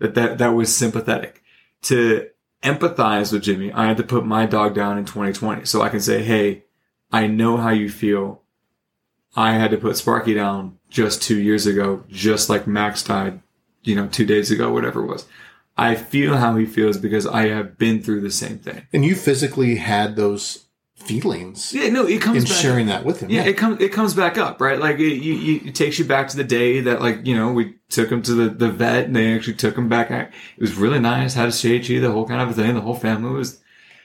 That 0.01 0.15
that 0.15 0.39
that 0.39 0.49
was 0.49 0.77
sympathetic. 0.77 1.43
To 1.83 2.29
empathize 2.63 3.33
with 3.33 3.43
Jimmy, 3.43 3.73
I 3.73 3.87
had 3.87 3.97
to 3.99 4.03
put 4.03 4.27
my 4.27 4.45
dog 4.45 4.75
down 4.75 4.99
in 4.99 5.05
2020, 5.05 5.65
so 5.65 5.81
I 5.81 5.89
can 5.89 6.01
say, 6.01 6.23
"Hey, 6.23 6.65
I 7.13 7.27
know 7.27 7.57
how 7.57 7.71
you 7.71 7.89
feel. 7.89 8.43
I 9.37 9.53
had 9.53 9.71
to 9.71 9.79
put 9.79 9.97
Sparky 9.97 10.35
down 10.35 10.79
just 10.91 11.23
two 11.23 11.39
years 11.39 11.67
ago, 11.67 12.05
just 12.09 12.51
like 12.51 12.67
Max 12.67 13.03
died, 13.05 13.41
you 13.83 13.95
know, 13.95 14.09
two 14.09 14.27
days 14.27 14.51
ago, 14.51 14.73
whatever 14.73 15.03
it 15.03 15.07
was." 15.07 15.27
I 15.79 15.95
feel 15.95 16.37
how 16.37 16.57
he 16.57 16.67
feels 16.67 16.99
because 16.99 17.27
I 17.27 17.49
have 17.49 17.79
been 17.79 18.03
through 18.03 18.21
the 18.21 18.31
same 18.31 18.59
thing. 18.59 18.87
And 18.93 19.03
you 19.05 19.15
physically 19.15 19.77
had 19.77 20.17
those 20.17 20.67
feelings 21.01 21.73
Yeah, 21.73 21.89
no, 21.91 22.07
it 22.07 22.21
comes 22.21 22.45
in 22.45 22.47
sharing 22.47 22.87
that 22.87 23.05
with 23.05 23.21
him. 23.21 23.31
Yeah, 23.31 23.45
it 23.45 23.57
comes 23.57 23.81
it 23.81 23.93
comes 23.93 24.15
back 24.15 24.39
up, 24.39 24.61
right? 24.61 24.79
Like 24.79 24.99
it, 24.99 25.17
you, 25.17 25.35
you, 25.35 25.61
it 25.67 25.75
takes 25.75 25.99
you 25.99 26.05
back 26.05 26.29
to 26.29 26.37
the 26.37 26.45
day 26.45 26.81
that, 26.81 27.01
like 27.01 27.27
you 27.27 27.35
know, 27.37 27.53
we 27.53 27.75
took 27.89 28.11
him 28.11 28.23
to 28.23 28.35
the, 28.35 28.49
the 28.51 28.71
vet, 28.71 29.07
and 29.07 29.17
they 29.17 29.35
actually 29.35 29.55
took 29.55 29.77
him 29.77 29.89
back. 29.89 30.11
It 30.11 30.31
was 30.61 30.75
really 30.75 31.01
nice. 31.01 31.35
Had 31.35 31.49
a 31.49 31.53
CHE, 31.53 31.99
the 32.01 32.13
whole 32.13 32.27
kind 32.27 32.49
of 32.49 32.55
thing. 32.55 32.75
The 32.75 32.81
whole 32.81 32.95
family 32.95 33.31
was, 33.31 33.61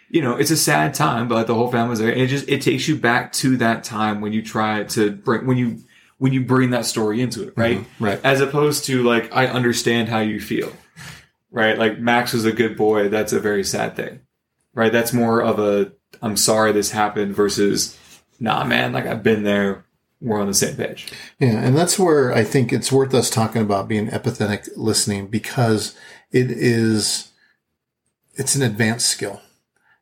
you 0.09 0.21
know, 0.21 0.35
it's 0.35 0.51
a 0.51 0.57
sad 0.57 0.93
time, 0.93 1.27
but 1.27 1.47
the 1.47 1.53
whole 1.53 1.69
family 1.71 1.89
was 1.89 1.99
there. 1.99 2.11
And 2.11 2.21
it 2.21 2.27
just 2.27 2.47
it 2.49 2.61
takes 2.61 2.87
you 2.87 2.95
back 2.95 3.31
to 3.33 3.57
that 3.57 3.83
time 3.83 4.21
when 4.21 4.33
you 4.33 4.41
try 4.41 4.83
to 4.85 5.11
bring 5.11 5.45
when 5.45 5.57
you 5.57 5.79
when 6.17 6.31
you 6.33 6.43
bring 6.45 6.69
that 6.69 6.85
story 6.85 7.21
into 7.21 7.45
it, 7.47 7.53
right? 7.57 7.79
Mm-hmm. 7.79 8.03
right. 8.03 8.19
As 8.23 8.39
opposed 8.41 8.85
to 8.85 9.03
like, 9.03 9.35
I 9.35 9.47
understand 9.47 10.07
how 10.07 10.19
you 10.19 10.39
feel. 10.39 10.71
right? 11.51 11.77
Like 11.77 11.99
Max 11.99 12.33
was 12.33 12.45
a 12.45 12.51
good 12.53 12.77
boy. 12.77 13.09
That's 13.09 13.33
a 13.33 13.39
very 13.39 13.63
sad 13.63 13.95
thing, 13.95 14.21
right? 14.73 14.91
That's 14.91 15.11
more 15.13 15.41
of 15.41 15.59
a 15.59 15.91
I'm 16.21 16.37
sorry 16.37 16.71
this 16.71 16.91
happened 16.91 17.35
versus 17.35 17.97
nah, 18.39 18.63
man. 18.63 18.93
Like 18.93 19.05
I've 19.05 19.23
been 19.23 19.43
there. 19.43 19.85
We're 20.21 20.39
on 20.39 20.47
the 20.47 20.53
same 20.53 20.75
page. 20.75 21.11
Yeah, 21.39 21.59
and 21.59 21.75
that's 21.75 21.99
where 21.99 22.33
I 22.33 22.43
think 22.43 22.71
it's 22.71 22.91
worth 22.91 23.13
us 23.13 23.29
talking 23.29 23.61
about 23.61 23.87
being 23.87 24.07
empathetic 24.07 24.69
listening 24.75 25.27
because 25.27 25.95
it 26.31 26.49
is 26.49 27.31
it's 28.35 28.55
an 28.55 28.61
advanced 28.61 29.07
skill. 29.07 29.41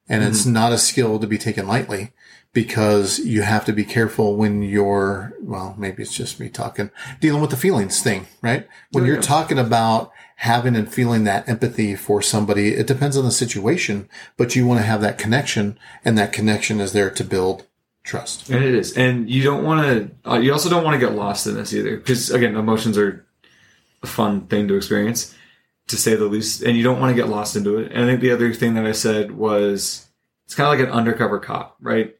And 0.09 0.23
it's 0.23 0.41
mm-hmm. 0.41 0.53
not 0.53 0.73
a 0.73 0.77
skill 0.77 1.17
to 1.19 1.27
be 1.27 1.37
taken 1.37 1.65
lightly 1.65 2.11
because 2.51 3.19
you 3.19 3.41
have 3.41 3.65
to 3.65 3.73
be 3.73 3.85
careful 3.85 4.35
when 4.35 4.61
you're 4.61 5.33
well, 5.41 5.75
maybe 5.77 6.03
it's 6.03 6.13
just 6.13 6.39
me 6.39 6.49
talking 6.49 6.91
dealing 7.19 7.41
with 7.41 7.51
the 7.51 7.57
feelings 7.57 8.01
thing, 8.01 8.27
right? 8.41 8.67
When 8.91 9.03
Oh, 9.03 9.07
you're 9.07 9.15
yeah. 9.15 9.21
talking 9.21 9.57
about 9.57 10.11
having 10.37 10.75
and 10.75 10.91
feeling 10.91 11.23
that 11.23 11.47
empathy 11.47 11.95
for 11.95 12.21
somebody, 12.21 12.73
it 12.73 12.87
depends 12.87 13.15
on 13.17 13.25
the 13.25 13.31
situation, 13.31 14.09
but 14.37 14.55
you 14.55 14.67
want 14.67 14.79
to 14.79 14.85
have 14.85 15.01
that 15.01 15.17
connection 15.17 15.77
and 16.03 16.17
that 16.17 16.33
connection 16.33 16.79
is 16.79 16.93
there 16.93 17.09
to 17.09 17.23
build 17.23 17.65
trust. 18.03 18.49
And 18.49 18.63
it 18.63 18.75
is. 18.75 18.97
And 18.97 19.29
you 19.29 19.43
don't 19.43 19.63
want 19.63 19.81
to, 19.85 20.29
uh, 20.29 20.39
you 20.39 20.51
also 20.51 20.69
don't 20.69 20.83
want 20.83 20.99
to 20.99 21.05
get 21.05 21.15
lost 21.15 21.47
in 21.47 21.55
this 21.55 21.73
either. 21.73 21.97
Because 21.97 22.29
again, 22.31 22.55
emotions 22.55 22.97
are 22.97 23.25
a 24.01 24.07
fun 24.07 24.47
thing 24.47 24.67
to 24.67 24.75
experience, 24.75 25.33
to 25.87 25.95
say 25.95 26.15
the 26.15 26.25
least. 26.25 26.61
And 26.61 26.77
you 26.77 26.83
don't 26.83 26.99
want 26.99 27.15
to 27.15 27.21
get 27.21 27.29
lost 27.29 27.55
into 27.55 27.77
it. 27.77 27.91
And 27.91 28.03
I 28.03 28.07
think 28.07 28.21
the 28.21 28.31
other 28.31 28.53
thing 28.53 28.73
that 28.73 28.85
I 28.85 28.91
said 28.91 29.31
was 29.31 30.07
it's 30.45 30.55
kind 30.55 30.67
of 30.67 30.77
like 30.77 30.87
an 30.87 30.93
undercover 30.93 31.39
cop, 31.39 31.77
right? 31.79 32.15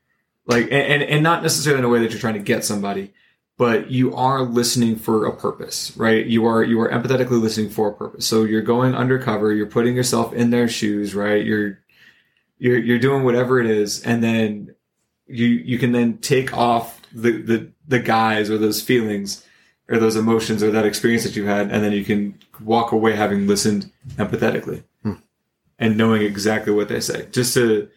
Like, 0.45 0.65
and, 0.65 0.73
and, 0.73 1.03
and 1.03 1.23
not 1.23 1.43
necessarily 1.43 1.79
in 1.79 1.85
a 1.85 1.89
way 1.89 1.99
that 1.99 2.11
you're 2.11 2.19
trying 2.19 2.33
to 2.33 2.39
get 2.39 2.65
somebody, 2.65 3.13
but 3.57 3.91
you 3.91 4.15
are 4.15 4.41
listening 4.41 4.95
for 4.95 5.25
a 5.25 5.35
purpose, 5.35 5.95
right? 5.95 6.25
You 6.25 6.45
are, 6.45 6.63
you 6.63 6.79
are 6.81 6.89
empathetically 6.89 7.41
listening 7.41 7.69
for 7.69 7.89
a 7.89 7.93
purpose. 7.93 8.25
So 8.25 8.43
you're 8.43 8.61
going 8.61 8.95
undercover, 8.95 9.53
you're 9.53 9.67
putting 9.67 9.95
yourself 9.95 10.33
in 10.33 10.49
their 10.49 10.67
shoes, 10.67 11.13
right? 11.13 11.45
You're, 11.45 11.79
you're, 12.57 12.79
you're 12.79 12.99
doing 12.99 13.23
whatever 13.23 13.59
it 13.59 13.67
is. 13.67 14.03
And 14.03 14.23
then 14.23 14.73
you 15.27 15.47
you 15.47 15.77
can 15.77 15.91
then 15.91 16.17
take 16.17 16.55
off 16.55 17.01
the 17.13 17.31
the 17.41 17.71
the 17.87 17.99
guys 17.99 18.49
or 18.49 18.57
those 18.57 18.81
feelings 18.81 19.45
or 19.89 19.97
those 19.97 20.15
emotions 20.15 20.63
or 20.63 20.71
that 20.71 20.85
experience 20.85 21.23
that 21.23 21.35
you 21.35 21.45
had 21.45 21.71
and 21.71 21.83
then 21.83 21.91
you 21.91 22.03
can 22.03 22.37
walk 22.63 22.91
away 22.91 23.15
having 23.15 23.47
listened 23.47 23.91
empathetically 24.15 24.83
hmm. 25.01 25.13
and 25.79 25.97
knowing 25.97 26.21
exactly 26.21 26.73
what 26.73 26.87
they 26.87 26.99
say 26.99 27.27
just 27.31 27.53
to 27.53 27.89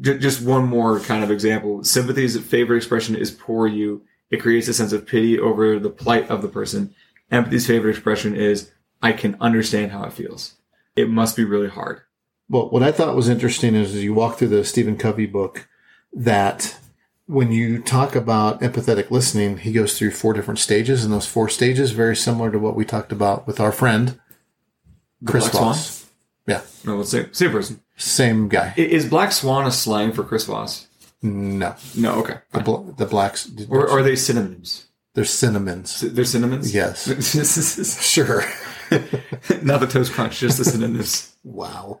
just 0.00 0.42
one 0.42 0.66
more 0.66 1.00
kind 1.00 1.24
of 1.24 1.30
example 1.30 1.82
sympathy's 1.82 2.38
favorite 2.38 2.76
expression 2.76 3.16
is 3.16 3.30
poor 3.30 3.66
you 3.66 4.02
it 4.30 4.40
creates 4.40 4.68
a 4.68 4.74
sense 4.74 4.92
of 4.92 5.06
pity 5.06 5.38
over 5.38 5.78
the 5.78 5.90
plight 5.90 6.28
of 6.30 6.42
the 6.42 6.48
person 6.48 6.94
empathy's 7.30 7.66
favorite 7.66 7.90
expression 7.90 8.34
is 8.34 8.70
i 9.02 9.12
can 9.12 9.36
understand 9.40 9.92
how 9.92 10.04
it 10.04 10.12
feels 10.12 10.54
it 10.96 11.08
must 11.08 11.36
be 11.36 11.44
really 11.44 11.68
hard 11.68 12.00
Well, 12.48 12.70
what 12.70 12.82
I 12.82 12.90
thought 12.92 13.14
was 13.14 13.28
interesting 13.28 13.74
is 13.74 13.94
as 13.94 14.02
you 14.02 14.14
walk 14.14 14.38
through 14.38 14.48
the 14.48 14.64
Stephen 14.64 14.96
Covey 14.96 15.26
book 15.26 15.68
that 16.12 16.76
when 17.26 17.52
you 17.52 17.80
talk 17.82 18.16
about 18.16 18.62
empathetic 18.62 19.10
listening, 19.10 19.58
he 19.58 19.70
goes 19.70 19.98
through 19.98 20.12
four 20.12 20.32
different 20.32 20.58
stages, 20.58 21.04
and 21.04 21.12
those 21.12 21.26
four 21.26 21.50
stages 21.50 21.90
very 21.92 22.16
similar 22.16 22.50
to 22.50 22.58
what 22.58 22.74
we 22.74 22.86
talked 22.86 23.12
about 23.12 23.46
with 23.46 23.60
our 23.60 23.70
friend 23.70 24.18
Chris 25.26 25.44
Black 25.44 25.52
Swan? 25.52 25.74
Voss. 25.74 26.06
Yeah, 26.46 26.62
no 26.84 26.96
let's 26.96 27.10
say 27.10 27.28
same 27.32 27.50
person 27.50 27.80
same 27.96 28.48
guy. 28.48 28.72
Is 28.76 29.06
Black 29.06 29.30
Swan 29.32 29.66
a 29.66 29.70
slang 29.70 30.12
for 30.12 30.24
Chris 30.24 30.46
Voss? 30.46 30.87
No, 31.22 31.74
No, 31.96 32.12
okay. 32.20 32.38
the, 32.52 32.60
bl- 32.60 32.92
the 32.96 33.06
blacks. 33.06 33.50
Or 33.68 33.88
are 33.90 34.02
they 34.02 34.14
synonyms? 34.16 34.86
they're 35.14 35.24
cinnamons. 35.24 36.00
They're? 36.24 36.74
Yes, 36.74 37.06
Yes. 37.34 38.02
sure. 38.06 38.42
Not 39.62 39.80
the 39.80 39.88
Toast 39.90 40.12
Crunch, 40.12 40.38
just 40.38 40.58
the 40.58 40.64
synonyms. 40.64 41.34
Wow. 41.44 42.00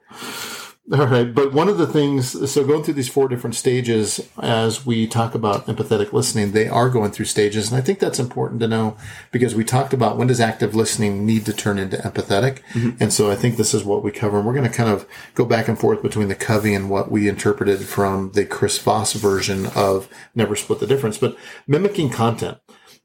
All 0.90 1.06
right. 1.06 1.34
But 1.34 1.52
one 1.52 1.68
of 1.68 1.76
the 1.76 1.86
things, 1.86 2.50
so 2.50 2.64
going 2.64 2.82
through 2.82 2.94
these 2.94 3.10
four 3.10 3.28
different 3.28 3.54
stages 3.54 4.26
as 4.40 4.86
we 4.86 5.06
talk 5.06 5.34
about 5.34 5.66
empathetic 5.66 6.14
listening, 6.14 6.52
they 6.52 6.66
are 6.66 6.88
going 6.88 7.10
through 7.10 7.26
stages. 7.26 7.70
And 7.70 7.76
I 7.76 7.82
think 7.82 7.98
that's 7.98 8.18
important 8.18 8.60
to 8.60 8.68
know 8.68 8.96
because 9.30 9.54
we 9.54 9.64
talked 9.64 9.92
about 9.92 10.16
when 10.16 10.28
does 10.28 10.40
active 10.40 10.74
listening 10.74 11.26
need 11.26 11.44
to 11.44 11.52
turn 11.52 11.78
into 11.78 11.98
empathetic. 11.98 12.60
Mm-hmm. 12.72 13.02
And 13.02 13.12
so 13.12 13.30
I 13.30 13.34
think 13.34 13.56
this 13.56 13.74
is 13.74 13.84
what 13.84 14.02
we 14.02 14.10
cover. 14.10 14.38
And 14.38 14.46
we're 14.46 14.54
going 14.54 14.70
to 14.70 14.74
kind 14.74 14.88
of 14.88 15.06
go 15.34 15.44
back 15.44 15.68
and 15.68 15.78
forth 15.78 16.02
between 16.02 16.28
the 16.28 16.34
Covey 16.34 16.72
and 16.72 16.88
what 16.88 17.10
we 17.10 17.28
interpreted 17.28 17.80
from 17.80 18.32
the 18.32 18.46
Chris 18.46 18.78
Voss 18.78 19.12
version 19.12 19.66
of 19.74 20.08
Never 20.34 20.56
Split 20.56 20.80
the 20.80 20.86
Difference. 20.86 21.18
But 21.18 21.36
mimicking 21.66 22.08
content. 22.08 22.58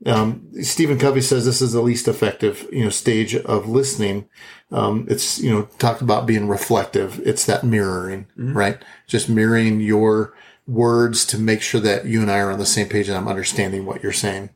Um, 0.05 0.49
Stephen 0.61 0.99
Covey 0.99 1.21
says 1.21 1.45
this 1.45 1.61
is 1.61 1.73
the 1.73 1.81
least 1.81 2.07
effective, 2.07 2.67
you 2.71 2.83
know, 2.83 2.89
stage 2.89 3.35
of 3.35 3.69
listening. 3.69 4.27
Um, 4.71 5.05
it's, 5.09 5.39
you 5.39 5.49
know, 5.49 5.63
talked 5.77 6.01
about 6.01 6.25
being 6.25 6.47
reflective. 6.47 7.21
It's 7.25 7.45
that 7.45 7.63
mirroring, 7.63 8.27
right? 8.35 8.83
Just 9.07 9.29
mirroring 9.29 9.79
your 9.79 10.33
words 10.67 11.25
to 11.27 11.37
make 11.37 11.61
sure 11.61 11.81
that 11.81 12.05
you 12.05 12.21
and 12.21 12.31
I 12.31 12.39
are 12.39 12.51
on 12.51 12.59
the 12.59 12.65
same 12.65 12.89
page 12.89 13.07
and 13.07 13.17
I'm 13.17 13.27
understanding 13.27 13.85
what 13.85 14.03
you're 14.03 14.11
saying. 14.11 14.49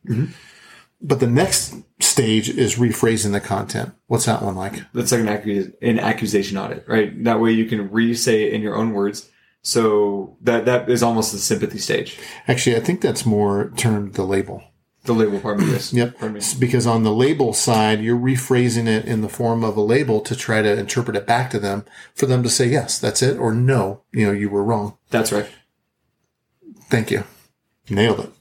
But 1.01 1.19
the 1.19 1.27
next 1.27 1.75
stage 1.99 2.49
is 2.49 2.75
rephrasing 2.75 3.31
the 3.31 3.39
content. 3.39 3.93
What's 4.07 4.25
that 4.25 4.41
one 4.41 4.55
like? 4.55 4.81
That's 4.93 5.11
like 5.11 5.21
an, 5.21 5.27
accus- 5.27 5.73
an 5.81 5.99
accusation 5.99 6.57
audit, 6.57 6.85
right? 6.87 7.23
That 7.23 7.39
way 7.39 7.51
you 7.51 7.65
can 7.65 7.91
re-say 7.91 8.47
it 8.47 8.53
in 8.53 8.61
your 8.61 8.75
own 8.75 8.93
words. 8.93 9.29
So 9.61 10.37
that 10.41 10.65
that 10.65 10.89
is 10.89 11.03
almost 11.03 11.31
the 11.33 11.37
sympathy 11.39 11.77
stage. 11.77 12.17
Actually, 12.47 12.77
I 12.77 12.79
think 12.79 13.01
that's 13.01 13.25
more 13.25 13.71
termed 13.75 14.13
the 14.13 14.23
label. 14.23 14.63
The 15.07 15.13
label 15.13 15.39
part 15.39 15.59
of 15.59 15.67
this. 15.67 15.93
Yep. 15.93 16.19
Pardon 16.19 16.37
me. 16.37 16.43
Because 16.59 16.85
on 16.85 17.03
the 17.03 17.13
label 17.13 17.53
side, 17.53 18.01
you're 18.01 18.19
rephrasing 18.19 18.87
it 18.87 19.05
in 19.05 19.21
the 19.21 19.29
form 19.29 19.63
of 19.63 19.77
a 19.77 19.81
label 19.81 20.19
to 20.21 20.35
try 20.35 20.61
to 20.61 20.77
interpret 20.77 21.15
it 21.15 21.25
back 21.25 21.49
to 21.51 21.59
them 21.59 21.85
for 22.13 22.25
them 22.25 22.43
to 22.43 22.49
say, 22.49 22.67
yes, 22.67 22.99
that's 22.99 23.23
it, 23.23 23.37
or 23.37 23.53
no, 23.53 24.03
you 24.11 24.27
know, 24.27 24.33
you 24.33 24.49
were 24.49 24.63
wrong. 24.63 24.97
That's 25.09 25.31
right. 25.31 25.47
Thank 26.89 27.09
you. 27.09 27.23
Nailed 27.89 28.19
it. 28.19 28.31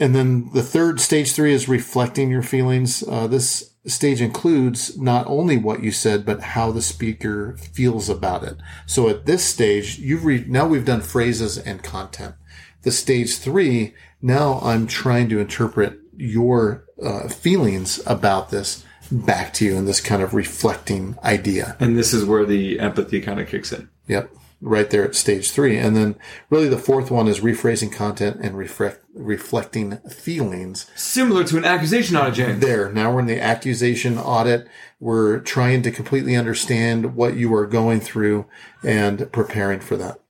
And 0.00 0.14
then 0.14 0.50
the 0.52 0.62
third 0.62 1.00
stage 1.00 1.32
three 1.32 1.52
is 1.52 1.68
reflecting 1.68 2.28
your 2.28 2.42
feelings. 2.42 3.04
Uh, 3.06 3.26
this 3.26 3.74
stage 3.86 4.20
includes 4.20 4.98
not 4.98 5.26
only 5.28 5.56
what 5.56 5.82
you 5.82 5.92
said, 5.92 6.26
but 6.26 6.40
how 6.40 6.72
the 6.72 6.82
speaker 6.82 7.56
feels 7.56 8.08
about 8.08 8.42
it. 8.42 8.56
So 8.86 9.08
at 9.08 9.26
this 9.26 9.44
stage, 9.44 9.98
you've 9.98 10.24
re- 10.24 10.44
now 10.46 10.66
we've 10.66 10.84
done 10.84 11.00
phrases 11.00 11.56
and 11.56 11.82
content. 11.82 12.34
The 12.82 12.92
stage 12.92 13.38
three, 13.38 13.94
now 14.20 14.60
I'm 14.62 14.86
trying 14.86 15.28
to 15.30 15.38
interpret 15.38 15.98
your 16.16 16.84
uh, 17.02 17.28
feelings 17.28 18.00
about 18.06 18.50
this 18.50 18.84
back 19.10 19.52
to 19.54 19.64
you 19.64 19.76
in 19.76 19.86
this 19.86 20.00
kind 20.00 20.22
of 20.22 20.34
reflecting 20.34 21.16
idea. 21.22 21.76
And 21.80 21.96
this 21.96 22.12
is 22.12 22.24
where 22.24 22.44
the 22.44 22.80
empathy 22.80 23.20
kind 23.20 23.40
of 23.40 23.48
kicks 23.48 23.72
in. 23.72 23.88
Yep. 24.06 24.30
Right 24.60 24.90
there 24.90 25.04
at 25.04 25.14
stage 25.14 25.52
three. 25.52 25.78
And 25.78 25.96
then 25.96 26.16
really 26.50 26.68
the 26.68 26.78
fourth 26.78 27.10
one 27.10 27.28
is 27.28 27.40
rephrasing 27.40 27.92
content 27.92 28.38
and 28.42 28.58
reflect, 28.58 29.04
reflecting 29.14 29.98
feelings. 29.98 30.90
Similar 30.96 31.44
to 31.44 31.58
an 31.58 31.64
accusation 31.64 32.16
audit, 32.16 32.34
James. 32.34 32.60
There. 32.60 32.92
Now 32.92 33.12
we're 33.12 33.20
in 33.20 33.26
the 33.26 33.40
accusation 33.40 34.18
audit. 34.18 34.66
We're 34.98 35.38
trying 35.38 35.82
to 35.82 35.92
completely 35.92 36.34
understand 36.34 37.14
what 37.14 37.36
you 37.36 37.54
are 37.54 37.66
going 37.66 38.00
through 38.00 38.46
and 38.82 39.30
preparing 39.30 39.78
for 39.78 39.96
that. 39.96 40.20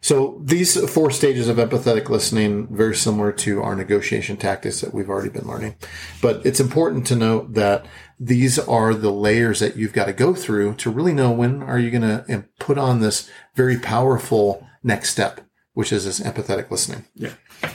So 0.00 0.40
these 0.44 0.88
four 0.90 1.10
stages 1.10 1.48
of 1.48 1.56
empathetic 1.56 2.08
listening, 2.08 2.68
very 2.68 2.94
similar 2.94 3.32
to 3.32 3.62
our 3.62 3.74
negotiation 3.74 4.36
tactics 4.36 4.80
that 4.80 4.94
we've 4.94 5.08
already 5.08 5.28
been 5.28 5.46
learning. 5.46 5.74
But 6.22 6.46
it's 6.46 6.60
important 6.60 7.06
to 7.08 7.16
note 7.16 7.54
that 7.54 7.84
these 8.20 8.58
are 8.60 8.94
the 8.94 9.10
layers 9.10 9.60
that 9.60 9.76
you've 9.76 9.92
got 9.92 10.06
to 10.06 10.12
go 10.12 10.34
through 10.34 10.74
to 10.76 10.90
really 10.90 11.12
know 11.12 11.32
when 11.32 11.62
are 11.62 11.78
you 11.78 11.90
going 11.90 12.02
to 12.02 12.44
put 12.58 12.78
on 12.78 13.00
this 13.00 13.28
very 13.54 13.76
powerful 13.76 14.64
next 14.84 15.10
step, 15.10 15.40
which 15.74 15.92
is 15.92 16.04
this 16.04 16.20
empathetic 16.20 16.70
listening. 16.70 17.04
Yeah. 17.14 17.32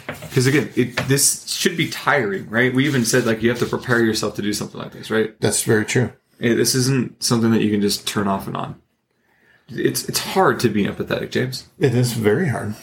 Because 0.08 0.48
again, 0.48 0.72
it, 0.76 0.96
this 1.08 1.48
should 1.50 1.76
be 1.76 1.90
tiring, 1.90 2.50
right? 2.50 2.74
We 2.74 2.86
even 2.86 3.06
said 3.06 3.26
like 3.26 3.44
you 3.44 3.50
have 3.50 3.60
to 3.60 3.66
prepare 3.66 4.00
yourself 4.00 4.36
to 4.36 4.42
do 4.42 4.54
something 4.54 4.80
like 4.80 4.94
this, 4.94 5.12
right? 5.12 5.40
That's 5.42 5.64
very 5.64 5.86
true. 5.86 6.14
This 6.40 6.74
isn't 6.74 7.22
something 7.22 7.52
that 7.52 7.62
you 7.62 7.70
can 7.70 7.82
just 7.82 8.08
turn 8.08 8.28
off 8.28 8.48
and 8.48 8.58
on. 8.58 8.82
It's 9.78 10.08
it's 10.08 10.20
hard 10.20 10.60
to 10.62 10.70
be 10.70 10.86
empathetic, 10.86 11.32
James. 11.32 11.68
It 11.80 11.94
is 11.96 12.14
very 12.14 12.48
hard. 12.48 12.76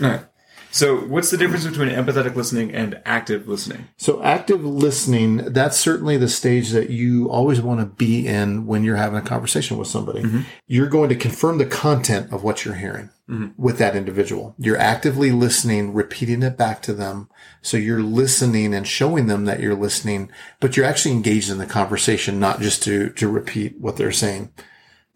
All 0.00 0.08
right. 0.08 0.24
So, 0.72 0.96
what's 0.96 1.30
the 1.30 1.36
difference 1.36 1.66
between 1.66 1.90
empathetic 1.90 2.34
listening 2.34 2.74
and 2.74 3.02
active 3.04 3.46
listening? 3.46 3.88
So 3.98 4.22
active 4.22 4.64
listening, 4.64 5.52
that's 5.52 5.76
certainly 5.76 6.16
the 6.16 6.30
stage 6.30 6.70
that 6.70 6.88
you 6.88 7.28
always 7.30 7.60
want 7.60 7.80
to 7.80 7.86
be 7.86 8.26
in 8.26 8.66
when 8.66 8.82
you're 8.82 8.96
having 8.96 9.18
a 9.18 9.22
conversation 9.22 9.76
with 9.76 9.88
somebody. 9.88 10.22
Mm-hmm. 10.22 10.40
You're 10.66 10.88
going 10.88 11.10
to 11.10 11.14
confirm 11.14 11.58
the 11.58 11.66
content 11.66 12.32
of 12.32 12.42
what 12.42 12.64
you're 12.64 12.76
hearing 12.76 13.10
mm-hmm. 13.28 13.48
with 13.62 13.76
that 13.78 13.94
individual. 13.94 14.54
You're 14.56 14.78
actively 14.78 15.30
listening, 15.30 15.92
repeating 15.92 16.42
it 16.42 16.56
back 16.56 16.80
to 16.82 16.94
them. 16.94 17.28
So 17.60 17.76
you're 17.76 18.02
listening 18.02 18.72
and 18.72 18.88
showing 18.88 19.26
them 19.26 19.44
that 19.44 19.60
you're 19.60 19.74
listening, 19.74 20.30
but 20.58 20.74
you're 20.74 20.86
actually 20.86 21.12
engaged 21.12 21.50
in 21.50 21.58
the 21.58 21.66
conversation, 21.66 22.40
not 22.40 22.62
just 22.62 22.82
to, 22.84 23.10
to 23.10 23.28
repeat 23.28 23.78
what 23.78 23.98
they're 23.98 24.10
saying. 24.10 24.50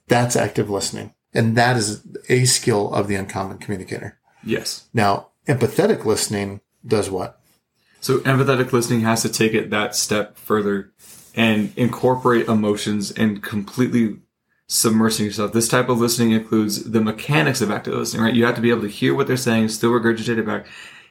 That's 0.06 0.37
active 0.37 0.68
listening. 0.68 1.14
And 1.37 1.57
that 1.57 1.76
is 1.76 2.02
a 2.28 2.45
skill 2.47 2.93
of 2.95 3.09
the 3.09 3.14
uncommon 3.14 3.59
communicator. 3.59 4.19
Yes. 4.43 4.88
Now, 4.95 5.28
empathetic 5.47 6.05
listening 6.05 6.62
does 6.87 7.11
what? 7.11 7.40
So, 8.00 8.19
empathetic 8.21 8.73
listening 8.73 9.00
has 9.00 9.23
to 9.23 9.28
take 9.28 9.52
it 9.52 9.71
that 9.71 9.95
step 9.95 10.37
further 10.38 10.93
and 11.35 11.73
incorporate 11.76 12.49
emotions 12.49 13.11
and 13.11 13.43
completely 13.43 14.16
submersing 14.69 15.26
yourself. 15.26 15.52
This 15.52 15.69
type 15.69 15.88
of 15.88 16.00
listening 16.00 16.33
includes 16.33 16.90
the 16.90 17.00
mechanics 17.00 17.61
of 17.61 17.71
active 17.71 17.95
listening, 17.95 18.23
right? 18.23 18.35
You 18.35 18.47
have 18.47 18.55
to 18.57 18.61
be 18.61 18.71
able 18.71 18.83
to 18.83 18.88
hear 18.88 19.14
what 19.14 19.26
they're 19.26 19.37
saying, 19.37 19.69
still 19.69 19.90
regurgitate 19.90 20.38
it 20.38 20.47
back. 20.47 20.66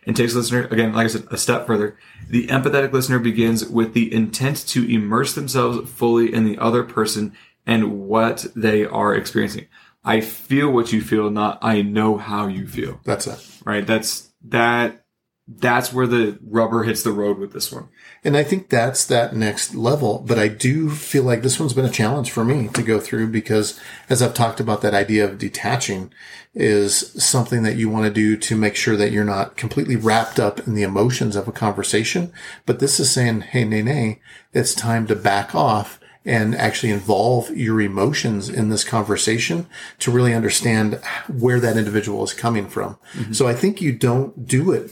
And 0.07 0.15
takes 0.15 0.35
listener, 0.35 0.65
again, 0.65 0.93
like 0.93 1.05
I 1.05 1.07
said, 1.07 1.27
a 1.31 1.37
step 1.37 1.65
further. 1.65 1.97
The 2.29 2.45
empathetic 2.47 2.91
listener 2.91 3.17
begins 3.17 3.67
with 3.67 3.93
the 3.93 4.13
intent 4.13 4.67
to 4.67 4.87
immerse 4.87 5.33
themselves 5.33 5.89
fully 5.89 6.31
in 6.31 6.45
the 6.45 6.59
other 6.59 6.83
person 6.83 7.33
and 7.65 8.01
what 8.07 8.45
they 8.55 8.85
are 8.85 9.15
experiencing. 9.15 9.65
I 10.05 10.21
feel 10.21 10.71
what 10.71 10.93
you 10.93 11.01
feel, 11.01 11.29
not 11.31 11.59
I 11.61 11.81
know 11.81 12.17
how 12.17 12.47
you 12.47 12.67
feel, 12.67 13.01
That's 13.03 13.27
it. 13.27 13.39
right? 13.65 13.85
That's, 13.85 14.31
that, 14.43 15.05
that's 15.47 15.93
where 15.93 16.07
the 16.07 16.39
rubber 16.43 16.83
hits 16.83 17.03
the 17.03 17.11
road 17.11 17.37
with 17.37 17.53
this 17.53 17.71
one. 17.71 17.89
And 18.23 18.35
I 18.35 18.43
think 18.43 18.69
that's 18.69 19.05
that 19.05 19.35
next 19.35 19.75
level. 19.75 20.19
But 20.19 20.39
I 20.39 20.47
do 20.47 20.89
feel 20.89 21.23
like 21.23 21.43
this 21.43 21.59
one's 21.59 21.73
been 21.73 21.85
a 21.85 21.89
challenge 21.91 22.31
for 22.31 22.43
me 22.43 22.67
to 22.69 22.81
go 22.81 22.99
through 22.99 23.27
because 23.27 23.79
as 24.09 24.23
I've 24.23 24.33
talked 24.33 24.59
about 24.59 24.81
that 24.81 24.95
idea 24.95 25.25
of 25.25 25.37
detaching 25.37 26.11
is 26.55 27.11
something 27.23 27.61
that 27.63 27.75
you 27.75 27.89
want 27.89 28.05
to 28.05 28.11
do 28.13 28.37
to 28.37 28.55
make 28.55 28.75
sure 28.75 28.95
that 28.95 29.11
you're 29.11 29.23
not 29.23 29.55
completely 29.57 29.95
wrapped 29.95 30.39
up 30.39 30.65
in 30.67 30.73
the 30.73 30.83
emotions 30.83 31.35
of 31.35 31.47
a 31.47 31.51
conversation. 31.51 32.33
But 32.65 32.79
this 32.79 32.99
is 32.99 33.11
saying, 33.11 33.41
Hey, 33.41 33.65
nay, 33.65 33.83
nay, 33.83 34.21
it's 34.51 34.73
time 34.73 35.05
to 35.07 35.15
back 35.15 35.53
off 35.53 35.99
and 36.25 36.55
actually 36.55 36.91
involve 36.91 37.55
your 37.55 37.79
emotions 37.79 38.49
in 38.49 38.69
this 38.69 38.83
conversation 38.83 39.67
to 39.99 40.11
really 40.11 40.33
understand 40.33 40.99
where 41.27 41.59
that 41.59 41.77
individual 41.77 42.23
is 42.23 42.33
coming 42.33 42.67
from. 42.67 42.97
Mm-hmm. 43.13 43.33
So 43.33 43.47
I 43.47 43.53
think 43.53 43.81
you 43.81 43.91
don't 43.91 44.47
do 44.47 44.71
it 44.71 44.91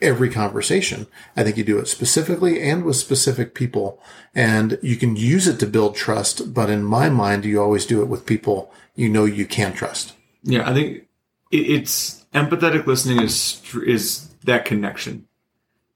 every 0.00 0.30
conversation. 0.30 1.06
I 1.36 1.44
think 1.44 1.56
you 1.56 1.64
do 1.64 1.78
it 1.78 1.88
specifically 1.88 2.60
and 2.60 2.84
with 2.84 2.96
specific 2.96 3.54
people 3.54 4.00
and 4.34 4.78
you 4.82 4.96
can 4.96 5.16
use 5.16 5.46
it 5.46 5.58
to 5.60 5.66
build 5.66 5.96
trust. 5.96 6.54
But 6.54 6.70
in 6.70 6.84
my 6.84 7.08
mind, 7.08 7.44
you 7.44 7.60
always 7.60 7.86
do 7.86 8.00
it 8.00 8.08
with 8.08 8.26
people 8.26 8.72
you 8.94 9.08
know 9.08 9.24
you 9.24 9.46
can 9.46 9.72
trust. 9.72 10.14
Yeah, 10.42 10.68
I 10.68 10.74
think 10.74 11.06
it's 11.50 12.24
empathetic 12.34 12.86
listening 12.86 13.22
is 13.22 13.62
is 13.86 14.28
that 14.44 14.64
connection. 14.64 15.26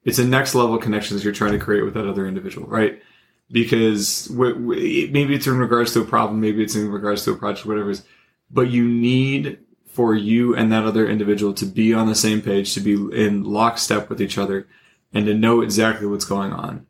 It's 0.05 0.19
a 0.19 0.25
next 0.25 0.55
level 0.55 0.79
connection 0.79 1.17
that 1.17 1.25
you're 1.25 1.33
trying 1.33 1.53
to 1.53 1.59
create 1.59 1.83
with 1.83 1.95
that 1.95 2.07
other 2.07 2.29
individual, 2.29 2.67
right? 2.69 3.03
Because 3.51 4.29
maybe 4.31 5.35
it's 5.35 5.47
in 5.47 5.59
regards 5.59 5.93
to 5.93 6.01
a 6.01 6.05
problem, 6.05 6.41
maybe 6.41 6.63
it's 6.63 6.75
in 6.75 6.91
regards 6.91 7.25
to 7.25 7.33
a 7.33 7.37
project, 7.37 7.67
whatever 7.67 7.91
it 7.91 7.93
is. 7.93 8.03
But 8.51 8.71
you 8.71 8.89
need 8.89 9.59
for 9.87 10.15
you 10.15 10.55
and 10.55 10.71
that 10.73 10.85
other 10.85 11.09
individual 11.09 11.55
to 11.55 11.67
be 11.67 11.95
on 11.95 12.09
the 12.09 12.15
same 12.15 12.43
page, 12.43 12.75
to 12.75 12.81
be 12.81 12.93
in 12.93 13.45
lockstep 13.45 14.09
with 14.09 14.21
each 14.21 14.37
other, 14.37 14.67
and 15.15 15.27
to 15.27 15.35
know 15.35 15.61
exactly 15.61 16.07
what's 16.07 16.25
going 16.25 16.53
on 16.53 16.87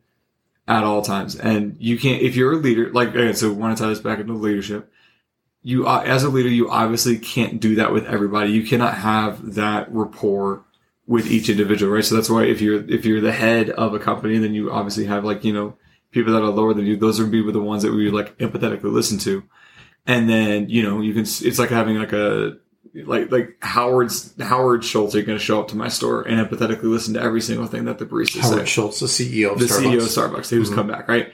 at 0.67 0.83
all 0.83 1.01
times. 1.01 1.35
And 1.35 1.77
you 1.79 1.97
can't, 1.97 2.21
if 2.21 2.35
you're 2.35 2.53
a 2.53 2.57
leader, 2.57 2.91
like, 2.91 3.09
okay, 3.09 3.33
so 3.33 3.53
want 3.53 3.77
to 3.77 3.83
tie 3.83 3.89
this 3.89 3.99
back 3.99 4.19
into 4.19 4.33
leadership 4.33 4.91
you 5.67 5.85
uh, 5.85 6.01
as 6.05 6.23
a 6.23 6.29
leader 6.29 6.47
you 6.47 6.69
obviously 6.69 7.19
can't 7.19 7.59
do 7.59 7.75
that 7.75 7.91
with 7.91 8.05
everybody 8.05 8.51
you 8.51 8.63
cannot 8.63 8.93
have 8.93 9.55
that 9.55 9.91
rapport 9.91 10.63
with 11.07 11.27
each 11.27 11.49
individual 11.49 11.91
right 11.91 12.05
so 12.05 12.15
that's 12.15 12.29
why 12.29 12.45
if 12.45 12.61
you're 12.61 12.89
if 12.89 13.05
you're 13.05 13.19
the 13.19 13.33
head 13.33 13.69
of 13.71 13.93
a 13.93 13.99
company 13.99 14.37
then 14.37 14.53
you 14.53 14.71
obviously 14.71 15.03
have 15.03 15.25
like 15.25 15.43
you 15.43 15.51
know 15.51 15.75
people 16.17 16.33
that 16.33 16.43
are 16.43 16.49
lower 16.49 16.73
than 16.73 16.85
you 16.85 16.97
those 16.97 17.19
would 17.19 17.31
be 17.31 17.51
the 17.51 17.61
ones 17.61 17.83
that 17.83 17.91
we 17.93 18.05
would 18.05 18.13
like 18.13 18.37
empathetically 18.37 18.91
listen 18.91 19.17
to 19.17 19.43
and 20.05 20.29
then 20.29 20.69
you 20.69 20.83
know 20.83 21.01
you 21.01 21.13
can 21.13 21.21
it's 21.21 21.59
like 21.59 21.69
having 21.69 21.97
like 21.97 22.13
a 22.13 22.57
like 23.05 23.31
like 23.31 23.57
howard's 23.61 24.33
howard 24.41 24.83
schultz 24.83 25.15
are 25.15 25.21
going 25.21 25.37
to 25.37 25.43
show 25.43 25.59
up 25.59 25.67
to 25.67 25.75
my 25.75 25.87
store 25.87 26.21
and 26.23 26.45
empathetically 26.45 26.83
listen 26.83 27.13
to 27.13 27.21
every 27.21 27.41
single 27.41 27.67
thing 27.67 27.85
that 27.85 27.99
the 27.99 28.05
baristas 28.05 28.43
say 28.43 28.49
Howard 28.49 28.67
Schultz, 28.67 28.99
the 28.99 29.05
CEO 29.05 29.51
of 29.51 29.59
the 29.59 29.65
Starbucks. 29.65 29.81
CEO 29.81 29.97
of 29.97 30.33
Starbucks. 30.33 30.49
He 30.49 30.57
was 30.57 30.69
mm-hmm. 30.69 30.77
come 30.77 30.87
back, 30.87 31.07
right? 31.07 31.31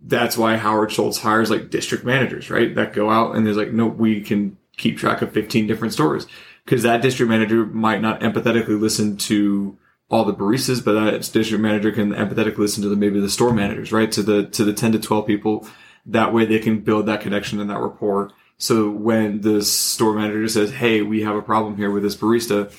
That's 0.00 0.36
why 0.36 0.56
Howard 0.56 0.92
Schultz 0.92 1.18
hires 1.18 1.50
like 1.50 1.70
district 1.70 2.04
managers, 2.04 2.50
right? 2.50 2.74
That 2.74 2.92
go 2.92 3.10
out 3.10 3.34
and 3.34 3.46
there's 3.46 3.56
like, 3.56 3.72
no, 3.72 3.86
we 3.86 4.20
can 4.20 4.58
keep 4.76 4.98
track 4.98 5.22
of 5.22 5.32
15 5.32 5.66
different 5.66 5.94
stores 5.94 6.26
because 6.64 6.82
that 6.82 7.00
district 7.02 7.30
manager 7.30 7.64
might 7.64 8.02
not 8.02 8.20
empathetically 8.20 8.78
listen 8.78 9.16
to 9.16 9.78
all 10.08 10.24
the 10.24 10.34
baristas, 10.34 10.84
but 10.84 10.92
that 10.92 11.30
district 11.32 11.60
manager 11.60 11.90
can 11.90 12.12
empathetically 12.12 12.58
listen 12.58 12.82
to 12.82 12.88
the, 12.88 12.96
maybe 12.96 13.20
the 13.20 13.28
store 13.28 13.52
managers, 13.52 13.90
right? 13.92 14.12
To 14.12 14.22
the, 14.22 14.46
to 14.46 14.64
the 14.64 14.72
10 14.72 14.92
to 14.92 14.98
12 14.98 15.26
people. 15.26 15.68
That 16.04 16.32
way 16.32 16.44
they 16.44 16.60
can 16.60 16.80
build 16.80 17.06
that 17.06 17.20
connection 17.20 17.60
and 17.60 17.68
that 17.70 17.80
rapport. 17.80 18.30
So 18.58 18.88
when 18.88 19.40
the 19.40 19.62
store 19.62 20.14
manager 20.14 20.48
says, 20.48 20.72
Hey, 20.72 21.02
we 21.02 21.22
have 21.22 21.34
a 21.34 21.42
problem 21.42 21.76
here 21.76 21.90
with 21.90 22.04
this 22.04 22.16
barista, 22.16 22.72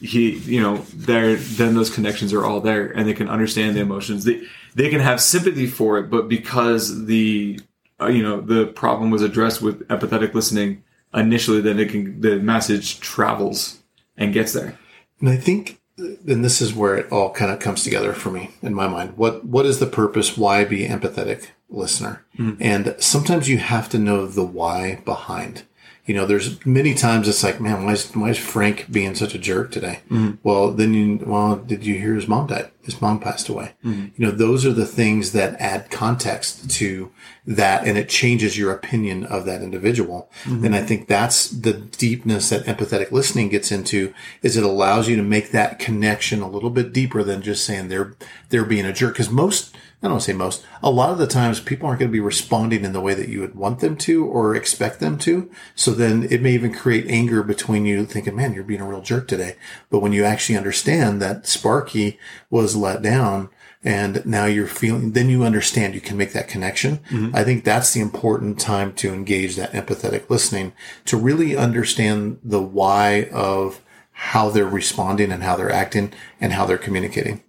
he, 0.00 0.30
you 0.38 0.60
know, 0.60 0.78
there, 0.94 1.36
then 1.36 1.74
those 1.74 1.90
connections 1.90 2.32
are 2.32 2.44
all 2.44 2.60
there 2.60 2.86
and 2.86 3.06
they 3.06 3.14
can 3.14 3.28
understand 3.28 3.76
the 3.76 3.80
emotions. 3.80 4.24
They, 4.24 4.42
they 4.74 4.88
can 4.88 5.00
have 5.00 5.20
sympathy 5.20 5.66
for 5.66 5.98
it, 5.98 6.10
but 6.10 6.28
because 6.28 7.06
the, 7.06 7.60
uh, 8.00 8.06
you 8.06 8.22
know, 8.22 8.40
the 8.40 8.66
problem 8.66 9.10
was 9.10 9.22
addressed 9.22 9.62
with 9.62 9.86
empathetic 9.88 10.34
listening 10.34 10.82
initially, 11.12 11.60
then 11.60 11.78
it 11.78 11.90
can, 11.90 12.20
the 12.20 12.38
message 12.38 12.98
travels 13.00 13.78
and 14.16 14.32
gets 14.32 14.52
there. 14.52 14.78
And 15.20 15.28
I 15.28 15.36
think, 15.36 15.80
and 15.96 16.44
this 16.44 16.60
is 16.60 16.74
where 16.74 16.96
it 16.96 17.12
all 17.12 17.30
kind 17.32 17.52
of 17.52 17.60
comes 17.60 17.84
together 17.84 18.12
for 18.12 18.30
me 18.30 18.50
in 18.62 18.74
my 18.74 18.88
mind. 18.88 19.16
What 19.16 19.44
what 19.44 19.66
is 19.66 19.78
the 19.78 19.86
purpose? 19.86 20.36
Why 20.36 20.64
be 20.64 20.86
empathetic 20.86 21.48
listener? 21.68 22.24
Hmm. 22.36 22.54
And 22.60 22.96
sometimes 22.98 23.48
you 23.48 23.58
have 23.58 23.88
to 23.90 23.98
know 23.98 24.26
the 24.26 24.44
why 24.44 25.00
behind. 25.04 25.64
You 26.06 26.14
know, 26.14 26.26
there's 26.26 26.64
many 26.66 26.92
times 26.92 27.28
it's 27.28 27.42
like, 27.42 27.60
man, 27.60 27.84
why 27.84 27.92
is, 27.92 28.10
why 28.12 28.28
is 28.28 28.38
Frank 28.38 28.92
being 28.92 29.14
such 29.14 29.34
a 29.34 29.38
jerk 29.38 29.72
today? 29.72 30.00
Mm-hmm. 30.10 30.32
Well, 30.42 30.70
then 30.70 30.92
you, 30.92 31.24
well, 31.24 31.56
did 31.56 31.86
you 31.86 31.94
hear 31.94 32.14
his 32.14 32.28
mom 32.28 32.48
died? 32.48 32.70
His 32.82 33.00
mom 33.00 33.20
passed 33.20 33.48
away. 33.48 33.72
Mm-hmm. 33.82 34.08
You 34.16 34.26
know, 34.26 34.30
those 34.30 34.66
are 34.66 34.72
the 34.74 34.84
things 34.84 35.32
that 35.32 35.58
add 35.58 35.90
context 35.90 36.68
to 36.72 37.10
that 37.46 37.86
and 37.86 37.96
it 37.96 38.10
changes 38.10 38.58
your 38.58 38.70
opinion 38.70 39.24
of 39.24 39.46
that 39.46 39.62
individual. 39.62 40.30
Mm-hmm. 40.44 40.66
And 40.66 40.76
I 40.76 40.82
think 40.82 41.08
that's 41.08 41.48
the 41.48 41.72
deepness 41.72 42.50
that 42.50 42.66
empathetic 42.66 43.10
listening 43.10 43.48
gets 43.48 43.72
into 43.72 44.12
is 44.42 44.58
it 44.58 44.64
allows 44.64 45.08
you 45.08 45.16
to 45.16 45.22
make 45.22 45.52
that 45.52 45.78
connection 45.78 46.42
a 46.42 46.50
little 46.50 46.70
bit 46.70 46.92
deeper 46.92 47.22
than 47.22 47.40
just 47.40 47.64
saying 47.64 47.88
they're, 47.88 48.14
they're 48.50 48.66
being 48.66 48.84
a 48.84 48.92
jerk. 48.92 49.16
Cause 49.16 49.30
most, 49.30 49.74
I 50.04 50.08
don't 50.08 50.20
say 50.20 50.34
most, 50.34 50.64
a 50.82 50.90
lot 50.90 51.10
of 51.10 51.18
the 51.18 51.26
times 51.26 51.60
people 51.60 51.86
aren't 51.86 52.00
going 52.00 52.10
to 52.10 52.12
be 52.12 52.20
responding 52.20 52.84
in 52.84 52.92
the 52.92 53.00
way 53.00 53.14
that 53.14 53.30
you 53.30 53.40
would 53.40 53.54
want 53.54 53.80
them 53.80 53.96
to 53.96 54.26
or 54.26 54.54
expect 54.54 55.00
them 55.00 55.16
to. 55.18 55.50
So 55.74 55.92
then 55.92 56.24
it 56.30 56.42
may 56.42 56.52
even 56.52 56.74
create 56.74 57.06
anger 57.08 57.42
between 57.42 57.86
you 57.86 58.04
thinking, 58.04 58.36
man, 58.36 58.52
you're 58.52 58.64
being 58.64 58.82
a 58.82 58.86
real 58.86 59.00
jerk 59.00 59.26
today. 59.26 59.56
But 59.88 60.00
when 60.00 60.12
you 60.12 60.22
actually 60.24 60.58
understand 60.58 61.22
that 61.22 61.46
Sparky 61.46 62.18
was 62.50 62.76
let 62.76 63.00
down 63.00 63.48
and 63.82 64.24
now 64.26 64.44
you're 64.44 64.66
feeling, 64.66 65.12
then 65.12 65.30
you 65.30 65.42
understand 65.42 65.94
you 65.94 66.02
can 66.02 66.18
make 66.18 66.34
that 66.34 66.48
connection. 66.48 66.98
Mm-hmm. 67.10 67.34
I 67.34 67.42
think 67.42 67.64
that's 67.64 67.92
the 67.92 68.00
important 68.00 68.60
time 68.60 68.92
to 68.94 69.12
engage 69.12 69.56
that 69.56 69.72
empathetic 69.72 70.28
listening 70.28 70.74
to 71.06 71.16
really 71.16 71.56
understand 71.56 72.40
the 72.44 72.62
why 72.62 73.28
of 73.32 73.80
how 74.16 74.48
they're 74.48 74.64
responding 74.64 75.32
and 75.32 75.42
how 75.42 75.56
they're 75.56 75.72
acting 75.72 76.12
and 76.40 76.52
how 76.52 76.64
they're 76.64 76.78
communicating. 76.78 77.42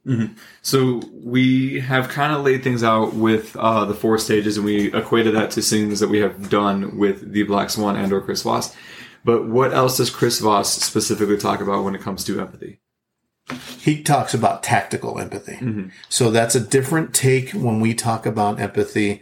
So 0.63 0.99
we 1.13 1.79
have 1.79 2.09
kind 2.09 2.33
of 2.33 2.43
laid 2.43 2.63
things 2.63 2.83
out 2.83 3.13
with 3.13 3.55
uh, 3.55 3.85
the 3.85 3.93
four 3.93 4.17
stages, 4.17 4.57
and 4.57 4.65
we 4.65 4.91
equated 4.93 5.35
that 5.35 5.51
to 5.51 5.61
things 5.61 5.99
that 5.99 6.09
we 6.09 6.17
have 6.19 6.49
done 6.49 6.97
with 6.97 7.31
the 7.33 7.43
Black 7.43 7.69
Swan 7.69 7.95
and 7.95 8.11
or 8.11 8.19
Chris 8.19 8.41
Voss. 8.41 8.75
But 9.23 9.47
what 9.47 9.73
else 9.73 9.97
does 9.97 10.09
Chris 10.09 10.39
Voss 10.39 10.73
specifically 10.73 11.37
talk 11.37 11.61
about 11.61 11.83
when 11.83 11.93
it 11.95 12.01
comes 12.01 12.23
to 12.25 12.41
empathy? 12.41 12.79
he 13.79 14.01
talks 14.01 14.33
about 14.33 14.63
tactical 14.63 15.19
empathy. 15.19 15.57
So 16.09 16.31
that's 16.31 16.55
a 16.55 16.59
different 16.59 17.13
take 17.13 17.51
when 17.51 17.79
we 17.79 17.93
talk 17.93 18.25
about 18.25 18.59
empathy 18.59 19.21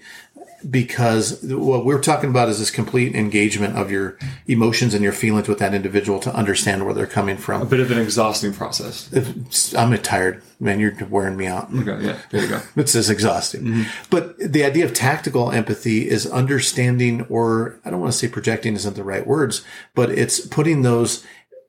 because 0.70 1.44
what 1.44 1.86
we're 1.86 2.02
talking 2.02 2.30
about 2.30 2.50
is 2.50 2.60
this 2.60 2.72
complete 2.72 3.16
engagement 3.16 3.78
of 3.78 3.92
your 3.92 4.18
emotions 4.48 4.94
and 4.94 5.04
your 5.04 5.14
feelings 5.14 5.48
with 5.48 5.60
that 5.60 5.74
individual 5.74 6.20
to 6.20 6.34
understand 6.34 6.86
where 6.86 6.94
they're 6.94 7.06
coming 7.08 7.38
from. 7.38 7.62
A 7.62 7.66
bit 7.66 7.80
of 7.80 7.92
an 7.92 8.00
exhausting 8.00 8.54
process. 8.54 9.12
If- 9.12 9.76
I'm 9.76 9.96
tired, 10.00 10.42
man. 10.60 10.80
You're 10.80 10.96
wearing 11.10 11.38
me 11.38 11.48
out. 11.48 11.74
Okay, 11.74 12.06
yeah, 12.06 12.18
there 12.32 12.42
you 12.44 12.48
go. 12.50 12.62
It's 12.76 12.94
just 12.94 13.10
exhausting. 13.10 13.64
Mm-hmm. 13.64 13.84
But 14.10 14.38
the 14.38 14.64
idea 14.64 14.86
of 14.86 14.94
tactical 14.94 15.52
empathy 15.52 16.10
is 16.10 16.26
understanding, 16.26 17.22
or 17.30 17.80
I 17.86 17.90
don't 17.90 18.00
want 18.00 18.12
to 18.12 18.18
say 18.18 18.28
projecting 18.28 18.76
isn't 18.76 18.96
the 18.96 19.04
right 19.04 19.26
words, 19.26 19.64
but 19.96 20.10
it's 20.10 20.40
putting 20.40 20.82
those, 20.82 21.24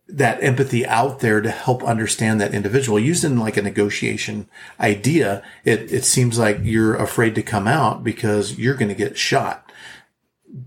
that 0.09 0.43
empathy 0.43 0.85
out 0.87 1.21
there 1.21 1.40
to 1.40 1.51
help 1.51 1.83
understand 1.83 2.40
that 2.40 2.55
individual. 2.55 2.99
Used 2.99 3.25
in 3.25 3.38
like 3.38 3.57
a 3.57 3.62
negotiation 3.62 4.49
idea, 4.79 5.43
it, 5.64 5.90
it 5.93 6.05
seems 6.05 6.38
like 6.38 6.59
you're 6.62 6.95
afraid 6.95 7.35
to 7.37 7.43
come 7.43 7.67
out 7.67 8.05
because 8.05 8.59
you're 8.59 8.75
going 8.75 8.90
to 8.90 8.95
get 8.95 9.17
shot. 9.19 9.73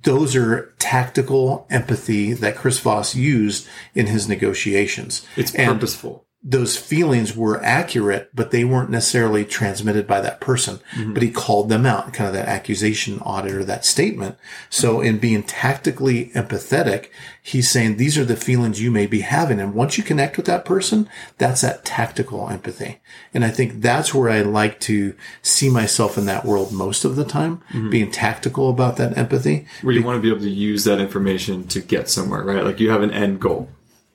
Those 0.03 0.35
are 0.35 0.73
tactical 0.79 1.65
empathy 1.69 2.33
that 2.33 2.57
Chris 2.57 2.79
Voss 2.79 3.15
used 3.15 3.67
in 3.95 4.07
his 4.07 4.27
negotiations. 4.27 5.25
It's 5.37 5.53
And- 5.55 5.71
purposeful. 5.71 6.26
Those 6.43 6.77
feelings 6.77 7.35
were 7.35 7.61
accurate, 7.63 8.29
but 8.33 8.51
they 8.51 8.63
weren't 8.63 8.91
necessarily 8.91 9.43
transmitted 9.43 10.05
by 10.05 10.21
that 10.21 10.39
person. 10.39 10.79
Mm-hmm. 10.95 11.13
But 11.13 11.23
he 11.23 11.31
called 11.31 11.67
them 11.67 11.85
out, 11.85 12.13
kind 12.13 12.27
of 12.27 12.33
that 12.35 12.47
accusation 12.47 13.19
audit 13.21 13.53
or 13.53 13.63
that 13.63 13.83
statement. 13.83 14.37
So 14.69 15.01
in 15.01 15.17
being 15.17 15.41
tactically 15.41 16.29
empathetic, 16.35 17.09
he's 17.41 17.69
saying 17.69 17.97
these 17.97 18.19
are 18.19 18.23
the 18.23 18.35
feelings 18.35 18.81
you 18.81 18.91
may 18.91 19.07
be 19.07 19.21
having. 19.21 19.59
And 19.59 19.73
once 19.73 19.97
you 19.97 20.03
connect 20.03 20.37
with 20.37 20.45
that 20.45 20.63
person, 20.63 21.09
that's 21.39 21.61
that 21.61 21.83
tactical 21.83 22.47
empathy. 22.49 22.99
And 23.33 23.43
I 23.43 23.49
think 23.49 23.81
that's 23.81 24.13
where 24.13 24.29
I 24.29 24.41
like 24.41 24.79
to 24.81 25.15
see 25.41 25.71
myself 25.71 26.19
in 26.19 26.27
that 26.27 26.45
world 26.45 26.71
most 26.71 27.03
of 27.03 27.15
the 27.15 27.25
time, 27.25 27.57
mm-hmm. 27.71 27.89
being 27.89 28.11
tactical 28.11 28.69
about 28.69 28.97
that 28.97 29.17
empathy. 29.17 29.67
Where 29.81 29.93
you 29.93 30.03
want 30.03 30.17
to 30.17 30.21
be 30.21 30.29
able 30.29 30.41
to 30.41 30.49
use 30.49 30.83
that 30.83 30.99
information 31.01 31.67
to 31.69 31.81
get 31.81 32.09
somewhere, 32.09 32.43
right? 32.43 32.63
Like 32.63 32.79
you 32.79 32.91
have 32.91 33.01
an 33.01 33.11
end 33.11 33.41
goal. 33.41 33.69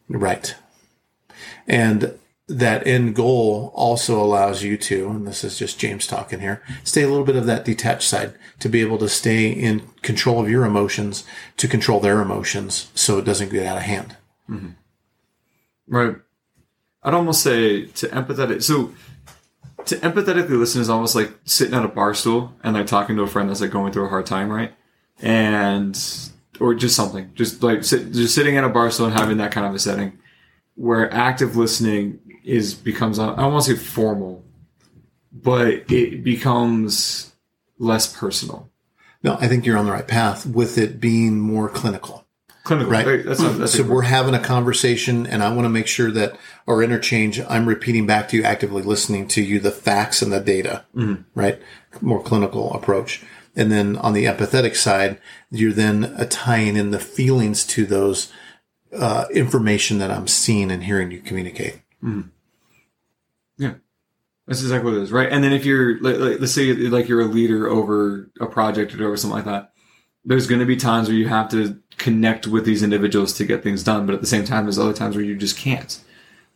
Right. 0.08 0.54
And 1.72 2.18
that 2.48 2.86
end 2.86 3.14
goal 3.14 3.72
also 3.74 4.22
allows 4.22 4.62
you 4.62 4.76
to, 4.76 5.08
and 5.08 5.26
this 5.26 5.42
is 5.42 5.58
just 5.58 5.78
James 5.78 6.06
talking 6.06 6.40
here, 6.40 6.62
stay 6.84 7.02
a 7.02 7.08
little 7.08 7.24
bit 7.24 7.34
of 7.34 7.46
that 7.46 7.64
detached 7.64 8.06
side 8.06 8.34
to 8.58 8.68
be 8.68 8.82
able 8.82 8.98
to 8.98 9.08
stay 9.08 9.50
in 9.50 9.80
control 10.02 10.38
of 10.38 10.50
your 10.50 10.66
emotions, 10.66 11.24
to 11.56 11.66
control 11.66 11.98
their 11.98 12.20
emotions 12.20 12.90
so 12.94 13.16
it 13.16 13.24
doesn't 13.24 13.50
get 13.50 13.66
out 13.66 13.78
of 13.78 13.84
hand. 13.84 14.16
Mm-hmm. 14.50 14.72
Right. 15.88 16.16
I'd 17.02 17.14
almost 17.14 17.42
say 17.42 17.86
to 17.86 18.06
empathetic. 18.08 18.62
So 18.62 18.92
to 19.86 19.96
empathetically 19.96 20.58
listen 20.58 20.82
is 20.82 20.90
almost 20.90 21.14
like 21.14 21.32
sitting 21.46 21.74
at 21.74 21.86
a 21.86 21.88
bar 21.88 22.12
stool 22.12 22.52
and 22.62 22.74
like 22.74 22.86
talking 22.86 23.16
to 23.16 23.22
a 23.22 23.26
friend 23.26 23.48
that's 23.48 23.62
like 23.62 23.70
going 23.70 23.94
through 23.94 24.04
a 24.04 24.10
hard 24.10 24.26
time, 24.26 24.50
right? 24.50 24.74
And 25.22 25.98
or 26.60 26.74
just 26.74 26.96
something, 26.96 27.30
just 27.34 27.62
like 27.62 27.82
sit, 27.82 28.12
just 28.12 28.34
sitting 28.34 28.58
at 28.58 28.64
a 28.64 28.68
bar 28.68 28.90
stool 28.90 29.06
and 29.06 29.18
having 29.18 29.38
that 29.38 29.52
kind 29.52 29.66
of 29.66 29.74
a 29.74 29.78
setting 29.78 30.18
where 30.74 31.12
active 31.12 31.56
listening 31.56 32.18
is 32.44 32.74
becomes 32.74 33.18
I 33.18 33.36
don't 33.36 33.52
want 33.52 33.64
to 33.64 33.76
say 33.76 33.82
formal, 33.82 34.44
but 35.32 35.90
it 35.90 36.24
becomes 36.24 37.32
less 37.78 38.12
personal. 38.14 38.70
No, 39.22 39.36
I 39.40 39.48
think 39.48 39.64
you're 39.64 39.78
on 39.78 39.86
the 39.86 39.92
right 39.92 40.06
path 40.06 40.46
with 40.46 40.78
it 40.78 41.00
being 41.00 41.38
more 41.38 41.68
clinical. 41.68 42.26
Clinical, 42.64 42.92
Right. 42.92 43.24
That's, 43.24 43.40
not, 43.40 43.58
that's 43.58 43.72
so 43.72 43.82
we're 43.82 44.02
having 44.02 44.34
a 44.34 44.38
conversation 44.38 45.26
and 45.26 45.42
I 45.42 45.52
want 45.52 45.64
to 45.64 45.68
make 45.68 45.88
sure 45.88 46.12
that 46.12 46.38
our 46.68 46.80
interchange, 46.80 47.40
I'm 47.48 47.66
repeating 47.66 48.06
back 48.06 48.28
to 48.28 48.36
you, 48.36 48.44
actively 48.44 48.82
listening 48.82 49.26
to 49.28 49.42
you, 49.42 49.58
the 49.58 49.72
facts 49.72 50.22
and 50.22 50.32
the 50.32 50.38
data, 50.38 50.84
mm-hmm. 50.94 51.22
right? 51.34 51.60
More 52.00 52.22
clinical 52.22 52.72
approach. 52.72 53.24
And 53.56 53.70
then 53.72 53.96
on 53.96 54.12
the 54.12 54.26
empathetic 54.26 54.76
side, 54.76 55.20
you're 55.50 55.72
then 55.72 56.16
tying 56.30 56.76
in 56.76 56.92
the 56.92 57.00
feelings 57.00 57.66
to 57.66 57.84
those 57.84 58.32
uh, 58.94 59.26
information 59.32 59.98
that 59.98 60.10
I'm 60.10 60.28
seeing 60.28 60.70
and 60.70 60.84
hearing 60.84 61.10
you 61.10 61.20
communicate. 61.20 61.80
Yeah, 63.58 63.74
that's 64.46 64.62
exactly 64.62 64.90
what 64.90 64.98
it 64.98 65.02
is, 65.02 65.12
right? 65.12 65.30
And 65.30 65.44
then 65.44 65.52
if 65.52 65.64
you're, 65.64 66.00
like, 66.00 66.40
let's 66.40 66.52
say, 66.52 66.72
like 66.74 67.08
you're 67.08 67.20
a 67.20 67.26
leader 67.26 67.68
over 67.68 68.30
a 68.40 68.46
project 68.46 68.94
or 68.94 69.06
over 69.06 69.16
something 69.16 69.36
like 69.36 69.44
that, 69.44 69.72
there's 70.24 70.46
going 70.46 70.60
to 70.60 70.66
be 70.66 70.76
times 70.76 71.08
where 71.08 71.16
you 71.16 71.28
have 71.28 71.48
to 71.50 71.80
connect 71.98 72.46
with 72.46 72.64
these 72.64 72.82
individuals 72.82 73.32
to 73.34 73.44
get 73.44 73.62
things 73.62 73.82
done, 73.82 74.06
but 74.06 74.14
at 74.14 74.20
the 74.20 74.26
same 74.26 74.44
time, 74.44 74.64
there's 74.64 74.78
other 74.78 74.92
times 74.92 75.16
where 75.16 75.24
you 75.24 75.36
just 75.36 75.56
can't, 75.56 76.00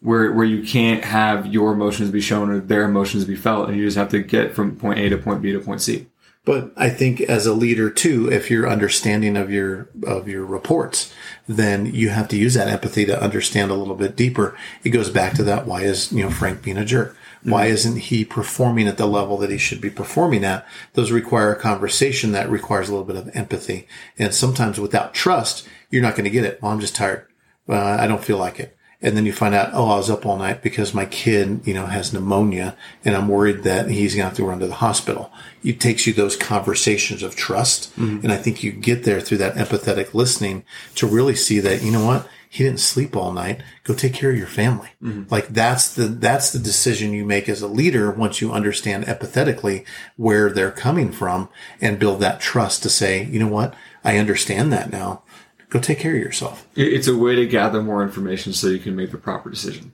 where 0.00 0.32
where 0.32 0.44
you 0.44 0.62
can't 0.62 1.04
have 1.04 1.46
your 1.46 1.72
emotions 1.72 2.10
be 2.10 2.20
shown 2.20 2.50
or 2.50 2.60
their 2.60 2.84
emotions 2.84 3.24
be 3.24 3.36
felt, 3.36 3.68
and 3.68 3.76
you 3.76 3.84
just 3.84 3.96
have 3.96 4.08
to 4.10 4.20
get 4.22 4.54
from 4.54 4.76
point 4.76 4.98
A 4.98 5.08
to 5.08 5.18
point 5.18 5.42
B 5.42 5.52
to 5.52 5.60
point 5.60 5.82
C. 5.82 6.06
But 6.46 6.70
I 6.76 6.90
think 6.90 7.20
as 7.22 7.44
a 7.44 7.52
leader 7.52 7.90
too, 7.90 8.32
if 8.32 8.52
you're 8.52 8.70
understanding 8.70 9.36
of 9.36 9.50
your 9.50 9.88
of 10.04 10.28
your 10.28 10.46
reports, 10.46 11.12
then 11.48 11.86
you 11.92 12.10
have 12.10 12.28
to 12.28 12.38
use 12.38 12.54
that 12.54 12.68
empathy 12.68 13.04
to 13.04 13.20
understand 13.20 13.72
a 13.72 13.74
little 13.74 13.96
bit 13.96 14.14
deeper. 14.14 14.56
It 14.84 14.90
goes 14.90 15.10
back 15.10 15.34
to 15.34 15.42
that 15.42 15.66
why 15.66 15.82
is 15.82 16.12
you 16.12 16.22
know 16.22 16.30
Frank 16.30 16.62
being 16.62 16.78
a 16.78 16.84
jerk? 16.84 17.16
Why 17.42 17.64
mm-hmm. 17.64 17.74
isn't 17.74 17.96
he 17.96 18.24
performing 18.24 18.86
at 18.86 18.96
the 18.96 19.06
level 19.06 19.36
that 19.38 19.50
he 19.50 19.58
should 19.58 19.80
be 19.80 19.90
performing 19.90 20.44
at? 20.44 20.64
Those 20.94 21.10
require 21.10 21.52
a 21.52 21.60
conversation 21.60 22.30
that 22.32 22.48
requires 22.48 22.88
a 22.88 22.92
little 22.92 23.06
bit 23.06 23.16
of 23.16 23.34
empathy. 23.34 23.88
And 24.16 24.32
sometimes 24.32 24.78
without 24.78 25.14
trust, 25.14 25.66
you're 25.90 26.02
not 26.02 26.14
going 26.14 26.24
to 26.24 26.30
get 26.30 26.44
it. 26.44 26.62
Well, 26.62 26.70
I'm 26.70 26.80
just 26.80 26.94
tired. 26.94 27.26
Well, 27.66 27.84
I 27.84 28.06
don't 28.06 28.24
feel 28.24 28.38
like 28.38 28.60
it. 28.60 28.75
And 29.06 29.16
then 29.16 29.24
you 29.24 29.32
find 29.32 29.54
out, 29.54 29.70
oh, 29.72 29.88
I 29.88 29.96
was 29.98 30.10
up 30.10 30.26
all 30.26 30.36
night 30.36 30.62
because 30.62 30.92
my 30.92 31.04
kid, 31.06 31.60
you 31.64 31.72
know, 31.72 31.86
has 31.86 32.12
pneumonia 32.12 32.76
and 33.04 33.14
I'm 33.14 33.28
worried 33.28 33.62
that 33.62 33.88
he's 33.88 34.16
going 34.16 34.24
to 34.24 34.28
have 34.30 34.36
to 34.38 34.44
run 34.44 34.58
to 34.58 34.66
the 34.66 34.74
hospital. 34.74 35.30
It 35.62 35.78
takes 35.78 36.08
you 36.08 36.12
those 36.12 36.34
conversations 36.36 37.22
of 37.22 37.36
trust. 37.36 37.96
Mm-hmm. 37.96 38.24
And 38.24 38.32
I 38.32 38.36
think 38.36 38.64
you 38.64 38.72
get 38.72 39.04
there 39.04 39.20
through 39.20 39.38
that 39.38 39.54
empathetic 39.54 40.12
listening 40.12 40.64
to 40.96 41.06
really 41.06 41.36
see 41.36 41.60
that, 41.60 41.84
you 41.84 41.92
know 41.92 42.04
what? 42.04 42.26
He 42.48 42.64
didn't 42.64 42.80
sleep 42.80 43.14
all 43.14 43.32
night. 43.32 43.60
Go 43.84 43.94
take 43.94 44.12
care 44.12 44.30
of 44.30 44.38
your 44.38 44.48
family. 44.48 44.88
Mm-hmm. 45.00 45.32
Like 45.32 45.48
that's 45.50 45.94
the, 45.94 46.06
that's 46.06 46.50
the 46.50 46.58
decision 46.58 47.12
you 47.12 47.24
make 47.24 47.48
as 47.48 47.62
a 47.62 47.68
leader 47.68 48.10
once 48.10 48.40
you 48.40 48.50
understand 48.50 49.04
empathetically 49.04 49.86
where 50.16 50.50
they're 50.50 50.72
coming 50.72 51.12
from 51.12 51.48
and 51.80 52.00
build 52.00 52.18
that 52.22 52.40
trust 52.40 52.82
to 52.82 52.90
say, 52.90 53.22
you 53.22 53.38
know 53.38 53.46
what? 53.46 53.72
I 54.02 54.18
understand 54.18 54.72
that 54.72 54.90
now. 54.90 55.22
Go 55.68 55.80
take 55.80 55.98
care 55.98 56.14
of 56.14 56.20
yourself. 56.20 56.66
It's 56.76 57.08
a 57.08 57.16
way 57.16 57.34
to 57.34 57.46
gather 57.46 57.82
more 57.82 58.02
information 58.02 58.52
so 58.52 58.68
you 58.68 58.78
can 58.78 58.94
make 58.94 59.10
the 59.10 59.18
proper 59.18 59.50
decision. 59.50 59.92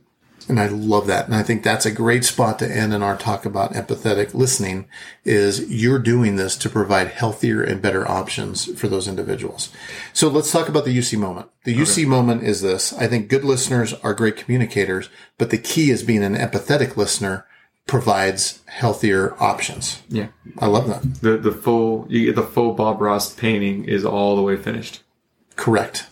And 0.48 0.58
I 0.60 0.66
love 0.66 1.06
that. 1.06 1.26
And 1.26 1.34
I 1.34 1.42
think 1.42 1.62
that's 1.62 1.86
a 1.86 1.90
great 1.90 2.24
spot 2.24 2.58
to 2.58 2.70
end 2.70 2.92
in 2.92 3.02
our 3.02 3.16
talk 3.16 3.44
about 3.44 3.72
empathetic 3.72 4.34
listening 4.34 4.88
is 5.24 5.70
you're 5.70 5.98
doing 5.98 6.36
this 6.36 6.56
to 6.58 6.68
provide 6.68 7.08
healthier 7.08 7.62
and 7.62 7.80
better 7.80 8.08
options 8.08 8.64
for 8.78 8.88
those 8.88 9.08
individuals. 9.08 9.70
So 10.12 10.28
let's 10.28 10.52
talk 10.52 10.68
about 10.68 10.84
the 10.84 10.96
UC 10.96 11.18
moment. 11.18 11.48
The 11.64 11.76
UC 11.76 12.06
moment 12.06 12.42
is 12.42 12.60
this. 12.60 12.92
I 12.92 13.06
think 13.06 13.28
good 13.28 13.44
listeners 13.44 13.94
are 13.94 14.14
great 14.14 14.36
communicators, 14.36 15.08
but 15.38 15.50
the 15.50 15.58
key 15.58 15.90
is 15.90 16.02
being 16.02 16.24
an 16.24 16.34
empathetic 16.34 16.96
listener 16.96 17.46
provides 17.86 18.62
healthier 18.66 19.34
options. 19.42 20.02
Yeah, 20.08 20.28
I 20.58 20.66
love 20.66 20.86
that. 20.88 21.20
the 21.20 21.36
the 21.36 21.52
full 21.52 22.06
you 22.08 22.26
get 22.26 22.36
the 22.36 22.42
full 22.42 22.74
Bob 22.74 23.00
Ross 23.00 23.34
painting 23.34 23.84
is 23.84 24.04
all 24.04 24.36
the 24.36 24.42
way 24.42 24.56
finished. 24.56 25.01
Correct. 25.56 26.06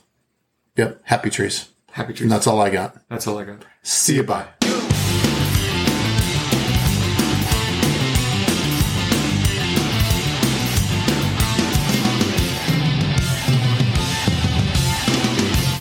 Yep. 0.77 1.01
Happy 1.05 1.31
trees. 1.31 1.69
Happy 1.93 2.13
trees. 2.13 2.23
And 2.23 2.33
that's 2.33 2.47
all 2.47 2.61
I 2.61 2.71
got. 2.71 2.97
That's 3.09 3.27
all 3.27 3.39
I 3.39 3.45
got. 3.45 3.65
See 3.83 4.17
you. 4.17 4.23
Bye. 4.23 4.47